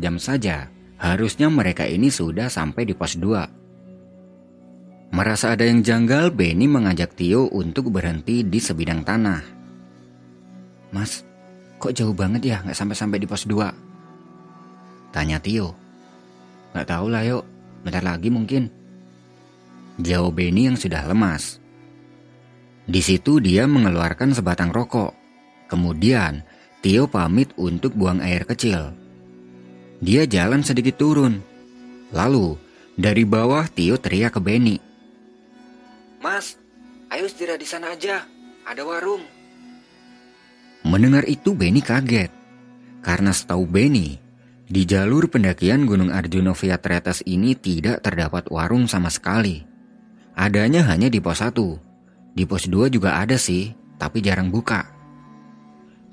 jam 0.00 0.16
saja, 0.16 0.72
harusnya 0.96 1.52
mereka 1.52 1.84
ini 1.84 2.08
sudah 2.08 2.48
sampai 2.48 2.88
di 2.88 2.96
pos 2.96 3.20
2. 3.20 5.12
Merasa 5.12 5.52
ada 5.52 5.68
yang 5.68 5.84
janggal, 5.84 6.32
Benny 6.32 6.64
mengajak 6.64 7.12
Tio 7.14 7.52
untuk 7.52 7.92
berhenti 7.92 8.42
di 8.42 8.58
sebidang 8.58 9.04
tanah. 9.04 9.44
Mas, 10.90 11.20
kok 11.76 11.92
jauh 11.92 12.16
banget 12.16 12.48
ya 12.48 12.56
nggak 12.64 12.76
sampai-sampai 12.76 13.20
di 13.20 13.28
pos 13.28 13.44
2? 13.44 15.12
Tanya 15.12 15.36
Tio. 15.36 15.76
Nggak 16.72 16.88
tahu 16.88 17.06
lah 17.12 17.22
yuk, 17.28 17.44
bentar 17.84 18.02
lagi 18.02 18.32
mungkin. 18.32 18.72
Jawab 20.00 20.34
Benny 20.34 20.66
yang 20.66 20.80
sudah 20.80 21.06
lemas. 21.06 21.63
Di 22.84 23.00
situ 23.00 23.40
dia 23.40 23.64
mengeluarkan 23.64 24.36
sebatang 24.36 24.68
rokok. 24.68 25.16
Kemudian 25.72 26.44
Tio 26.84 27.08
pamit 27.08 27.48
untuk 27.56 27.96
buang 27.96 28.20
air 28.20 28.44
kecil. 28.44 28.92
Dia 30.04 30.28
jalan 30.28 30.60
sedikit 30.60 31.00
turun. 31.00 31.40
Lalu 32.12 32.60
dari 32.92 33.24
bawah 33.24 33.64
Tio 33.72 33.96
teriak 33.96 34.36
ke 34.36 34.40
Benny. 34.44 34.76
Mas, 36.20 36.60
ayo 37.08 37.24
istirahat 37.24 37.64
di 37.64 37.68
sana 37.68 37.96
aja. 37.96 38.28
Ada 38.68 38.84
warung. 38.84 39.24
Mendengar 40.84 41.24
itu 41.24 41.56
Benny 41.56 41.80
kaget. 41.80 42.28
Karena 43.00 43.32
setahu 43.32 43.64
Benny, 43.64 44.20
di 44.68 44.84
jalur 44.84 45.32
pendakian 45.32 45.88
Gunung 45.88 46.12
Arjuna 46.12 46.52
via 46.52 46.76
Tretes 46.76 47.24
ini 47.24 47.56
tidak 47.56 48.04
terdapat 48.04 48.52
warung 48.52 48.84
sama 48.88 49.08
sekali. 49.08 49.64
Adanya 50.36 50.84
hanya 50.84 51.08
di 51.08 51.20
pos 51.20 51.40
1 51.40 51.93
di 52.34 52.42
pos 52.44 52.66
2 52.66 52.90
juga 52.90 53.22
ada 53.22 53.38
sih, 53.38 53.70
tapi 53.96 54.18
jarang 54.18 54.50
buka. 54.50 54.90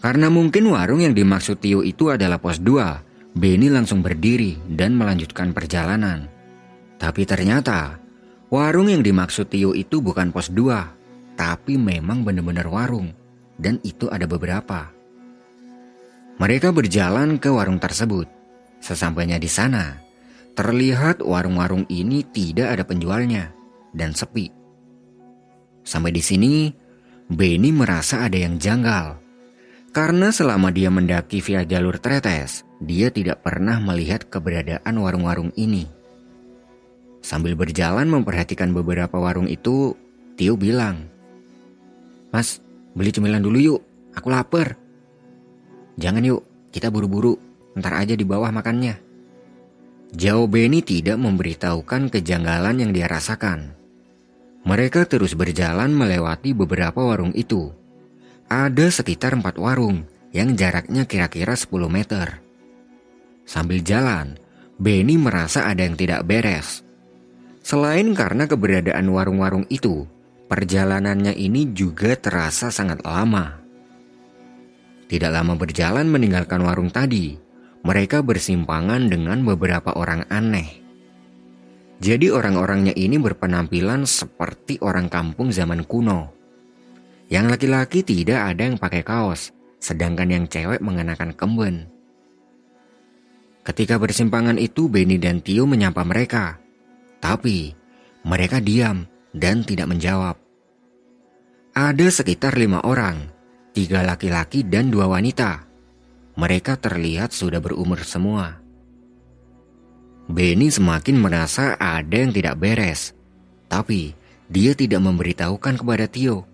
Karena 0.02 0.30
mungkin 0.30 0.70
warung 0.70 1.02
yang 1.02 1.14
dimaksud 1.14 1.62
Tio 1.62 1.82
itu 1.82 2.14
adalah 2.14 2.38
pos 2.38 2.62
2, 2.62 3.38
Benny 3.38 3.70
langsung 3.74 4.06
berdiri 4.06 4.58
dan 4.70 4.94
melanjutkan 4.94 5.54
perjalanan. 5.54 6.30
Tapi 7.02 7.26
ternyata, 7.26 7.98
warung 8.54 8.90
yang 8.90 9.02
dimaksud 9.02 9.50
Tio 9.50 9.74
itu 9.74 10.02
bukan 10.02 10.30
pos 10.30 10.54
2, 10.54 11.38
tapi 11.38 11.78
memang 11.82 12.22
benar-benar 12.22 12.70
warung. 12.70 13.14
Dan 13.62 13.78
itu 13.86 14.10
ada 14.10 14.26
beberapa. 14.26 14.90
Mereka 16.42 16.74
berjalan 16.74 17.38
ke 17.38 17.50
warung 17.54 17.78
tersebut. 17.78 18.26
Sesampainya 18.82 19.38
di 19.38 19.46
sana, 19.46 20.02
terlihat 20.58 21.22
warung-warung 21.22 21.86
ini 21.94 22.26
tidak 22.26 22.74
ada 22.74 22.84
penjualnya 22.86 23.54
dan 23.94 24.18
sepi. 24.18 24.61
Sampai 25.82 26.14
di 26.14 26.22
sini, 26.22 26.70
Benny 27.32 27.72
merasa 27.72 28.28
ada 28.28 28.38
yang 28.38 28.60
janggal. 28.62 29.18
Karena 29.92 30.32
selama 30.32 30.72
dia 30.72 30.88
mendaki 30.88 31.44
via 31.44 31.68
jalur 31.68 32.00
Tretes, 32.00 32.64
dia 32.80 33.12
tidak 33.12 33.44
pernah 33.44 33.76
melihat 33.84 34.24
keberadaan 34.32 34.96
warung-warung 34.96 35.52
ini. 35.60 35.84
Sambil 37.20 37.60
berjalan 37.60 38.08
memperhatikan 38.08 38.72
beberapa 38.72 39.20
warung 39.20 39.52
itu, 39.52 39.94
Tio 40.40 40.56
bilang, 40.56 41.12
Mas, 42.32 42.64
beli 42.96 43.12
cemilan 43.12 43.44
dulu 43.44 43.60
yuk, 43.60 43.82
aku 44.16 44.32
lapar. 44.32 44.80
Jangan 46.00 46.24
yuk, 46.24 46.42
kita 46.72 46.88
buru-buru, 46.88 47.36
ntar 47.76 48.00
aja 48.00 48.16
di 48.16 48.24
bawah 48.24 48.50
makannya. 48.50 48.96
Jauh 50.16 50.48
Benny 50.48 50.84
tidak 50.84 51.20
memberitahukan 51.20 52.12
kejanggalan 52.12 52.80
yang 52.80 52.92
dia 52.96 53.08
rasakan. 53.12 53.81
Mereka 54.62 55.10
terus 55.10 55.34
berjalan 55.34 55.90
melewati 55.90 56.54
beberapa 56.54 57.02
warung 57.02 57.34
itu. 57.34 57.74
Ada 58.46 58.94
sekitar 58.94 59.34
empat 59.34 59.58
warung 59.58 60.06
yang 60.36 60.54
jaraknya 60.54 61.10
kira-kira 61.10 61.58
10 61.58 61.90
meter. 61.90 62.40
Sambil 63.48 63.82
jalan, 63.82 64.38
Benny 64.82 65.18
merasa 65.18 65.66
ada 65.70 65.82
yang 65.86 65.98
tidak 65.98 66.26
beres. 66.26 66.82
Selain 67.62 68.14
karena 68.18 68.50
keberadaan 68.50 69.06
warung-warung 69.14 69.70
itu, 69.70 70.10
perjalanannya 70.50 71.38
ini 71.38 71.70
juga 71.74 72.18
terasa 72.18 72.74
sangat 72.74 73.06
lama. 73.06 73.62
Tidak 75.06 75.30
lama 75.30 75.54
berjalan 75.54 76.10
meninggalkan 76.10 76.66
warung 76.66 76.90
tadi, 76.90 77.38
mereka 77.86 78.26
bersimpangan 78.26 79.10
dengan 79.10 79.46
beberapa 79.46 79.94
orang 79.94 80.26
aneh. 80.30 80.81
Jadi 82.02 82.34
orang-orangnya 82.34 82.98
ini 82.98 83.22
berpenampilan 83.22 84.10
seperti 84.10 84.82
orang 84.82 85.06
kampung 85.06 85.54
zaman 85.54 85.86
kuno. 85.86 86.34
Yang 87.30 87.46
laki-laki 87.54 88.02
tidak 88.02 88.42
ada 88.42 88.66
yang 88.66 88.82
pakai 88.82 89.06
kaos, 89.06 89.54
sedangkan 89.78 90.34
yang 90.34 90.46
cewek 90.50 90.82
mengenakan 90.82 91.38
kemben. 91.38 91.86
Ketika 93.62 94.02
bersimpangan 94.02 94.58
itu 94.58 94.90
Benny 94.90 95.22
dan 95.22 95.46
Tio 95.46 95.70
menyapa 95.70 96.02
mereka. 96.02 96.58
Tapi 97.22 97.70
mereka 98.26 98.58
diam 98.58 99.06
dan 99.30 99.62
tidak 99.62 99.86
menjawab. 99.94 100.42
Ada 101.78 102.08
sekitar 102.10 102.58
lima 102.58 102.82
orang, 102.82 103.30
tiga 103.78 104.02
laki-laki 104.02 104.66
dan 104.66 104.90
dua 104.90 105.06
wanita. 105.06 105.70
Mereka 106.34 106.82
terlihat 106.82 107.30
sudah 107.30 107.62
berumur 107.62 108.02
semua. 108.02 108.61
Benny 110.32 110.72
semakin 110.72 111.20
merasa 111.20 111.76
ada 111.76 112.16
yang 112.16 112.32
tidak 112.32 112.56
beres. 112.56 113.12
Tapi 113.68 114.16
dia 114.48 114.72
tidak 114.72 115.04
memberitahukan 115.04 115.84
kepada 115.84 116.08
Tio. 116.08 116.48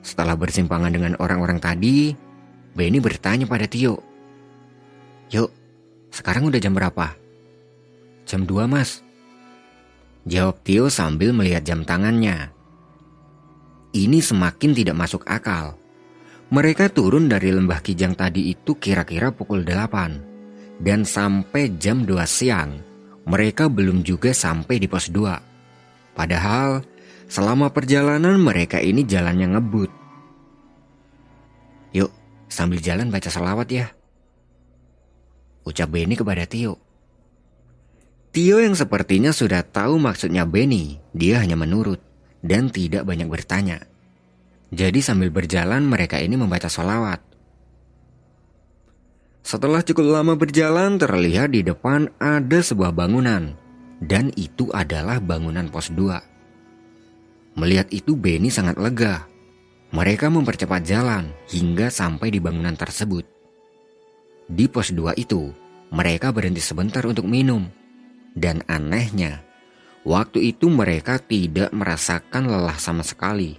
Setelah 0.00 0.32
bersimpangan 0.32 0.88
dengan 0.88 1.12
orang-orang 1.20 1.60
tadi, 1.60 2.16
Benny 2.72 3.04
bertanya 3.04 3.44
pada 3.44 3.68
Tio. 3.68 4.00
Yuk, 5.28 5.52
sekarang 6.08 6.48
udah 6.48 6.56
jam 6.56 6.72
berapa? 6.72 7.12
Jam 8.24 8.48
2 8.48 8.64
mas. 8.64 9.04
Jawab 10.24 10.64
Tio 10.64 10.88
sambil 10.88 11.36
melihat 11.36 11.68
jam 11.68 11.84
tangannya. 11.84 12.48
Ini 13.92 14.24
semakin 14.24 14.72
tidak 14.72 14.96
masuk 14.96 15.28
akal. 15.28 15.76
Mereka 16.48 16.96
turun 16.96 17.28
dari 17.28 17.52
lembah 17.52 17.84
Kijang 17.84 18.16
tadi 18.16 18.48
itu 18.48 18.72
kira-kira 18.80 19.36
pukul 19.36 19.68
8 19.68 20.27
dan 20.78 21.02
sampai 21.02 21.74
jam 21.78 22.06
2 22.06 22.14
siang 22.26 22.78
mereka 23.28 23.68
belum 23.68 24.00
juga 24.00 24.32
sampai 24.32 24.80
di 24.80 24.88
pos 24.88 25.12
2. 25.12 26.16
Padahal 26.16 26.80
selama 27.28 27.68
perjalanan 27.68 28.40
mereka 28.40 28.80
ini 28.80 29.04
jalannya 29.04 29.52
ngebut. 29.52 29.90
Yuk, 31.92 32.10
sambil 32.48 32.80
jalan 32.80 33.12
baca 33.12 33.28
salawat 33.28 33.68
ya. 33.68 33.86
Ucap 35.68 35.92
Benny 35.92 36.16
kepada 36.16 36.48
Tio. 36.48 36.80
Tio 38.32 38.56
yang 38.60 38.72
sepertinya 38.72 39.28
sudah 39.28 39.60
tahu 39.60 40.00
maksudnya 40.00 40.48
Benny, 40.48 40.96
dia 41.12 41.44
hanya 41.44 41.60
menurut 41.60 42.00
dan 42.40 42.72
tidak 42.72 43.04
banyak 43.04 43.28
bertanya. 43.28 43.84
Jadi 44.72 45.04
sambil 45.04 45.28
berjalan 45.28 45.84
mereka 45.84 46.16
ini 46.16 46.36
membaca 46.40 46.72
salawat. 46.72 47.27
Setelah 49.48 49.80
cukup 49.80 50.12
lama 50.12 50.36
berjalan, 50.36 51.00
terlihat 51.00 51.56
di 51.56 51.64
depan 51.64 52.12
ada 52.20 52.60
sebuah 52.60 52.92
bangunan, 52.92 53.56
dan 53.96 54.28
itu 54.36 54.68
adalah 54.76 55.24
bangunan 55.24 55.72
pos 55.72 55.88
2. 55.88 57.56
Melihat 57.56 57.88
itu, 57.88 58.12
Benny 58.12 58.52
sangat 58.52 58.76
lega. 58.76 59.24
Mereka 59.96 60.28
mempercepat 60.28 60.84
jalan 60.84 61.32
hingga 61.48 61.88
sampai 61.88 62.28
di 62.28 62.44
bangunan 62.44 62.76
tersebut. 62.76 63.24
Di 64.52 64.68
pos 64.68 64.92
2 64.92 65.16
itu, 65.16 65.48
mereka 65.96 66.28
berhenti 66.28 66.60
sebentar 66.60 67.00
untuk 67.08 67.24
minum. 67.24 67.72
Dan 68.36 68.60
anehnya, 68.68 69.40
waktu 70.04 70.52
itu 70.52 70.68
mereka 70.68 71.16
tidak 71.24 71.72
merasakan 71.72 72.52
lelah 72.52 72.76
sama 72.76 73.00
sekali. 73.00 73.56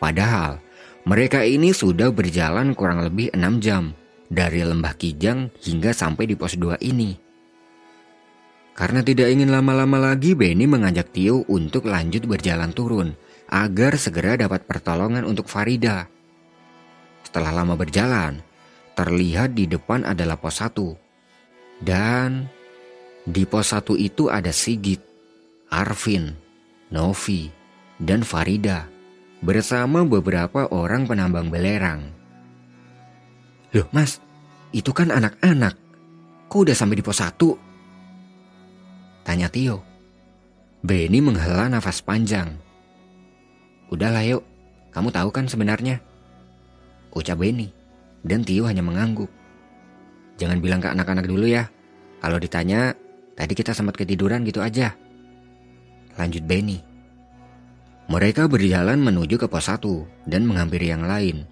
Padahal, 0.00 0.56
mereka 1.04 1.44
ini 1.44 1.76
sudah 1.76 2.08
berjalan 2.08 2.72
kurang 2.72 3.04
lebih 3.04 3.28
6 3.36 3.60
jam 3.60 3.92
dari 4.32 4.64
lembah 4.64 4.96
Kijang 4.96 5.52
hingga 5.60 5.92
sampai 5.92 6.24
di 6.24 6.34
pos 6.34 6.56
2 6.56 6.80
ini. 6.80 7.12
Karena 8.72 9.04
tidak 9.04 9.28
ingin 9.28 9.52
lama-lama 9.52 10.00
lagi, 10.00 10.32
Benny 10.32 10.64
mengajak 10.64 11.12
Tio 11.12 11.44
untuk 11.52 11.84
lanjut 11.84 12.24
berjalan 12.24 12.72
turun 12.72 13.12
agar 13.52 14.00
segera 14.00 14.40
dapat 14.40 14.64
pertolongan 14.64 15.28
untuk 15.28 15.52
Farida. 15.52 16.08
Setelah 17.20 17.52
lama 17.52 17.76
berjalan, 17.76 18.40
terlihat 18.96 19.52
di 19.52 19.68
depan 19.68 20.08
adalah 20.08 20.40
pos 20.40 20.64
1. 20.64 21.84
Dan 21.84 22.48
di 23.28 23.44
pos 23.44 23.76
1 23.76 23.92
itu 24.00 24.32
ada 24.32 24.48
Sigit, 24.48 25.04
Arvin, 25.68 26.32
Novi, 26.88 27.52
dan 28.00 28.24
Farida 28.24 28.88
bersama 29.44 30.00
beberapa 30.08 30.72
orang 30.72 31.04
penambang 31.04 31.52
belerang. 31.52 32.21
Loh 33.72 33.88
mas, 33.88 34.20
itu 34.72 34.92
kan 34.92 35.08
anak-anak. 35.08 35.76
Kok 36.52 36.68
udah 36.68 36.76
sampai 36.76 37.00
di 37.00 37.04
pos 37.04 37.16
satu? 37.20 37.56
Tanya 39.24 39.48
Tio. 39.48 39.80
Benny 40.84 41.24
menghela 41.24 41.72
nafas 41.72 42.04
panjang. 42.04 42.52
Udahlah 43.88 44.24
yuk, 44.28 44.42
kamu 44.92 45.08
tahu 45.08 45.28
kan 45.32 45.48
sebenarnya? 45.48 46.04
Ucap 47.16 47.40
Benny, 47.40 47.72
dan 48.24 48.44
Tio 48.44 48.68
hanya 48.68 48.84
mengangguk. 48.84 49.28
jangan 50.40 50.58
bilang 50.58 50.82
ke 50.82 50.90
anak-anak 50.90 51.28
dulu 51.28 51.46
ya. 51.46 51.70
Kalau 52.18 52.40
ditanya, 52.40 52.96
tadi 53.38 53.52
kita 53.54 53.72
sempat 53.76 53.94
ketiduran 53.94 54.42
gitu 54.42 54.58
aja. 54.58 54.96
Lanjut 56.18 56.42
Benny. 56.44 56.82
Mereka 58.10 58.50
berjalan 58.50 58.98
menuju 58.98 59.38
ke 59.38 59.46
pos 59.46 59.70
1 59.70 59.80
dan 60.26 60.44
menghampiri 60.44 60.90
yang 60.90 61.06
lain. 61.06 61.46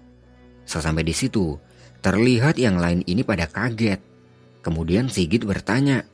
Sesampai 0.67 1.07
di 1.07 1.15
situ, 1.15 1.55
terlihat 2.01 2.57
yang 2.57 2.81
lain 2.81 3.05
ini 3.05 3.21
pada 3.21 3.45
kaget. 3.47 4.01
Kemudian 4.61 5.09
Sigit 5.09 5.41
bertanya, 5.41 6.05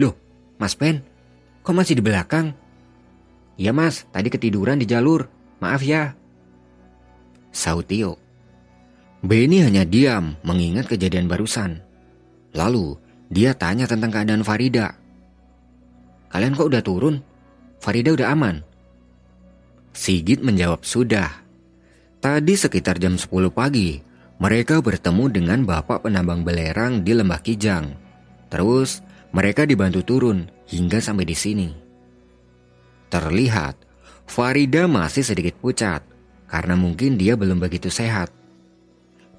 Loh, 0.00 0.16
Mas 0.56 0.76
Ben, 0.76 1.04
kok 1.64 1.76
masih 1.76 2.00
di 2.00 2.04
belakang? 2.04 2.56
Ya 3.56 3.72
mas, 3.72 4.04
tadi 4.12 4.28
ketiduran 4.28 4.76
di 4.76 4.84
jalur. 4.84 5.28
Maaf 5.60 5.80
ya. 5.80 6.12
Sautio. 7.52 8.20
Benny 9.24 9.64
hanya 9.64 9.88
diam 9.88 10.36
mengingat 10.44 10.92
kejadian 10.92 11.24
barusan. 11.24 11.80
Lalu, 12.52 13.00
dia 13.32 13.56
tanya 13.56 13.88
tentang 13.88 14.12
keadaan 14.12 14.44
Farida. 14.44 14.92
Kalian 16.28 16.52
kok 16.52 16.68
udah 16.68 16.84
turun? 16.84 17.24
Farida 17.80 18.12
udah 18.12 18.28
aman? 18.36 18.60
Sigit 19.96 20.44
menjawab 20.44 20.84
sudah. 20.84 21.32
Tadi 22.20 22.54
sekitar 22.60 23.00
jam 23.00 23.16
10 23.16 23.48
pagi, 23.48 23.96
mereka 24.36 24.84
bertemu 24.84 25.32
dengan 25.32 25.64
bapak 25.64 26.04
penambang 26.04 26.44
belerang 26.44 27.00
di 27.00 27.16
Lembah 27.16 27.40
Kijang. 27.40 27.96
Terus, 28.52 29.00
mereka 29.32 29.64
dibantu 29.64 30.04
turun 30.04 30.52
hingga 30.68 31.00
sampai 31.00 31.24
di 31.24 31.36
sini. 31.36 31.68
Terlihat, 33.08 33.80
Farida 34.28 34.84
masih 34.84 35.24
sedikit 35.24 35.56
pucat 35.56 36.04
karena 36.52 36.76
mungkin 36.76 37.16
dia 37.16 37.32
belum 37.32 37.62
begitu 37.62 37.88
sehat. 37.88 38.28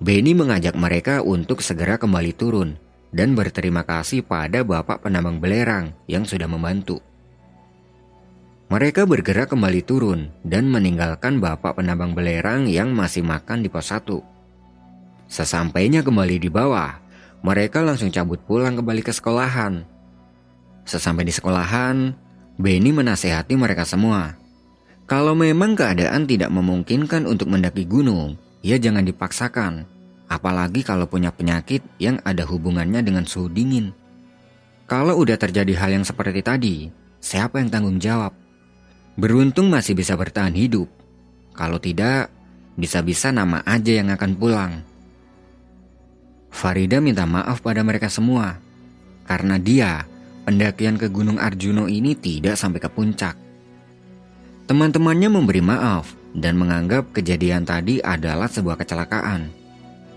Benny 0.01 0.33
mengajak 0.33 0.73
mereka 0.73 1.21
untuk 1.21 1.61
segera 1.61 2.01
kembali 2.01 2.33
turun 2.33 2.77
dan 3.13 3.37
berterima 3.37 3.85
kasih 3.85 4.25
pada 4.25 4.65
bapak 4.65 5.05
penambang 5.05 5.37
belerang 5.37 5.93
yang 6.09 6.25
sudah 6.25 6.49
membantu. 6.49 7.01
Mereka 8.67 9.07
bergerak 9.07 9.53
kembali 9.53 9.81
turun 9.85 10.33
dan 10.43 10.67
meninggalkan 10.67 11.39
bapak 11.39 11.79
penambang 11.79 12.11
belerang 12.11 12.67
yang 12.67 12.91
masih 12.91 13.23
makan 13.23 13.63
di 13.63 13.71
pos 13.71 13.95
1. 13.95 14.36
Sesampainya 15.27 16.03
kembali 16.03 16.39
di 16.39 16.47
bawah, 16.47 17.03
mereka 17.43 17.83
langsung 17.83 18.09
cabut 18.09 18.39
pulang 18.47 18.79
kembali 18.79 19.03
ke 19.03 19.11
sekolahan. 19.11 19.83
Sesampai 20.87 21.27
di 21.27 21.35
sekolahan, 21.35 22.15
Benny 22.57 22.95
menasehati 22.95 23.53
mereka 23.59 23.83
semua. 23.83 24.39
Kalau 25.07 25.35
memang 25.35 25.75
keadaan 25.75 26.27
tidak 26.27 26.51
memungkinkan 26.51 27.27
untuk 27.27 27.51
mendaki 27.51 27.83
gunung, 27.87 28.39
ya 28.63 28.79
jangan 28.79 29.03
dipaksakan. 29.03 29.87
Apalagi 30.27 30.83
kalau 30.83 31.07
punya 31.07 31.31
penyakit 31.31 31.79
yang 31.99 32.19
ada 32.27 32.43
hubungannya 32.43 32.99
dengan 32.99 33.23
suhu 33.23 33.47
dingin. 33.47 33.95
Kalau 34.87 35.15
udah 35.19 35.39
terjadi 35.39 35.71
hal 35.79 35.99
yang 35.99 36.05
seperti 36.07 36.43
tadi, 36.43 36.75
siapa 37.19 37.59
yang 37.59 37.71
tanggung 37.71 37.99
jawab? 37.99 38.35
Beruntung 39.15 39.71
masih 39.71 39.95
bisa 39.95 40.15
bertahan 40.19 40.55
hidup. 40.55 40.87
Kalau 41.55 41.79
tidak, 41.79 42.31
bisa-bisa 42.75 43.31
nama 43.31 43.63
aja 43.63 43.95
yang 43.95 44.11
akan 44.11 44.31
pulang. 44.35 44.83
Farida 46.51 46.97
minta 46.97 47.23
maaf 47.27 47.61
pada 47.61 47.85
mereka 47.85 48.09
semua. 48.09 48.57
Karena 49.27 49.59
dia 49.61 50.07
pendakian 50.47 50.95
ke 50.95 51.11
Gunung 51.11 51.37
Arjuno 51.37 51.91
ini 51.91 52.15
tidak 52.15 52.55
sampai 52.55 52.79
ke 52.79 52.89
puncak. 52.89 53.35
Teman-temannya 54.67 55.29
memberi 55.31 55.63
maaf 55.63 56.11
dan 56.35 56.59
menganggap 56.59 57.15
kejadian 57.15 57.63
tadi 57.63 58.03
adalah 58.03 58.51
sebuah 58.51 58.75
kecelakaan. 58.79 59.47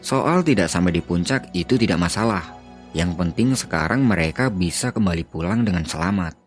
Soal 0.00 0.40
tidak 0.40 0.72
sampai 0.72 0.96
di 0.96 1.02
puncak 1.04 1.52
itu 1.52 1.76
tidak 1.76 2.00
masalah. 2.00 2.56
Yang 2.96 3.10
penting 3.14 3.48
sekarang 3.54 4.02
mereka 4.02 4.50
bisa 4.50 4.90
kembali 4.90 5.22
pulang 5.28 5.62
dengan 5.62 5.86
selamat. 5.86 6.39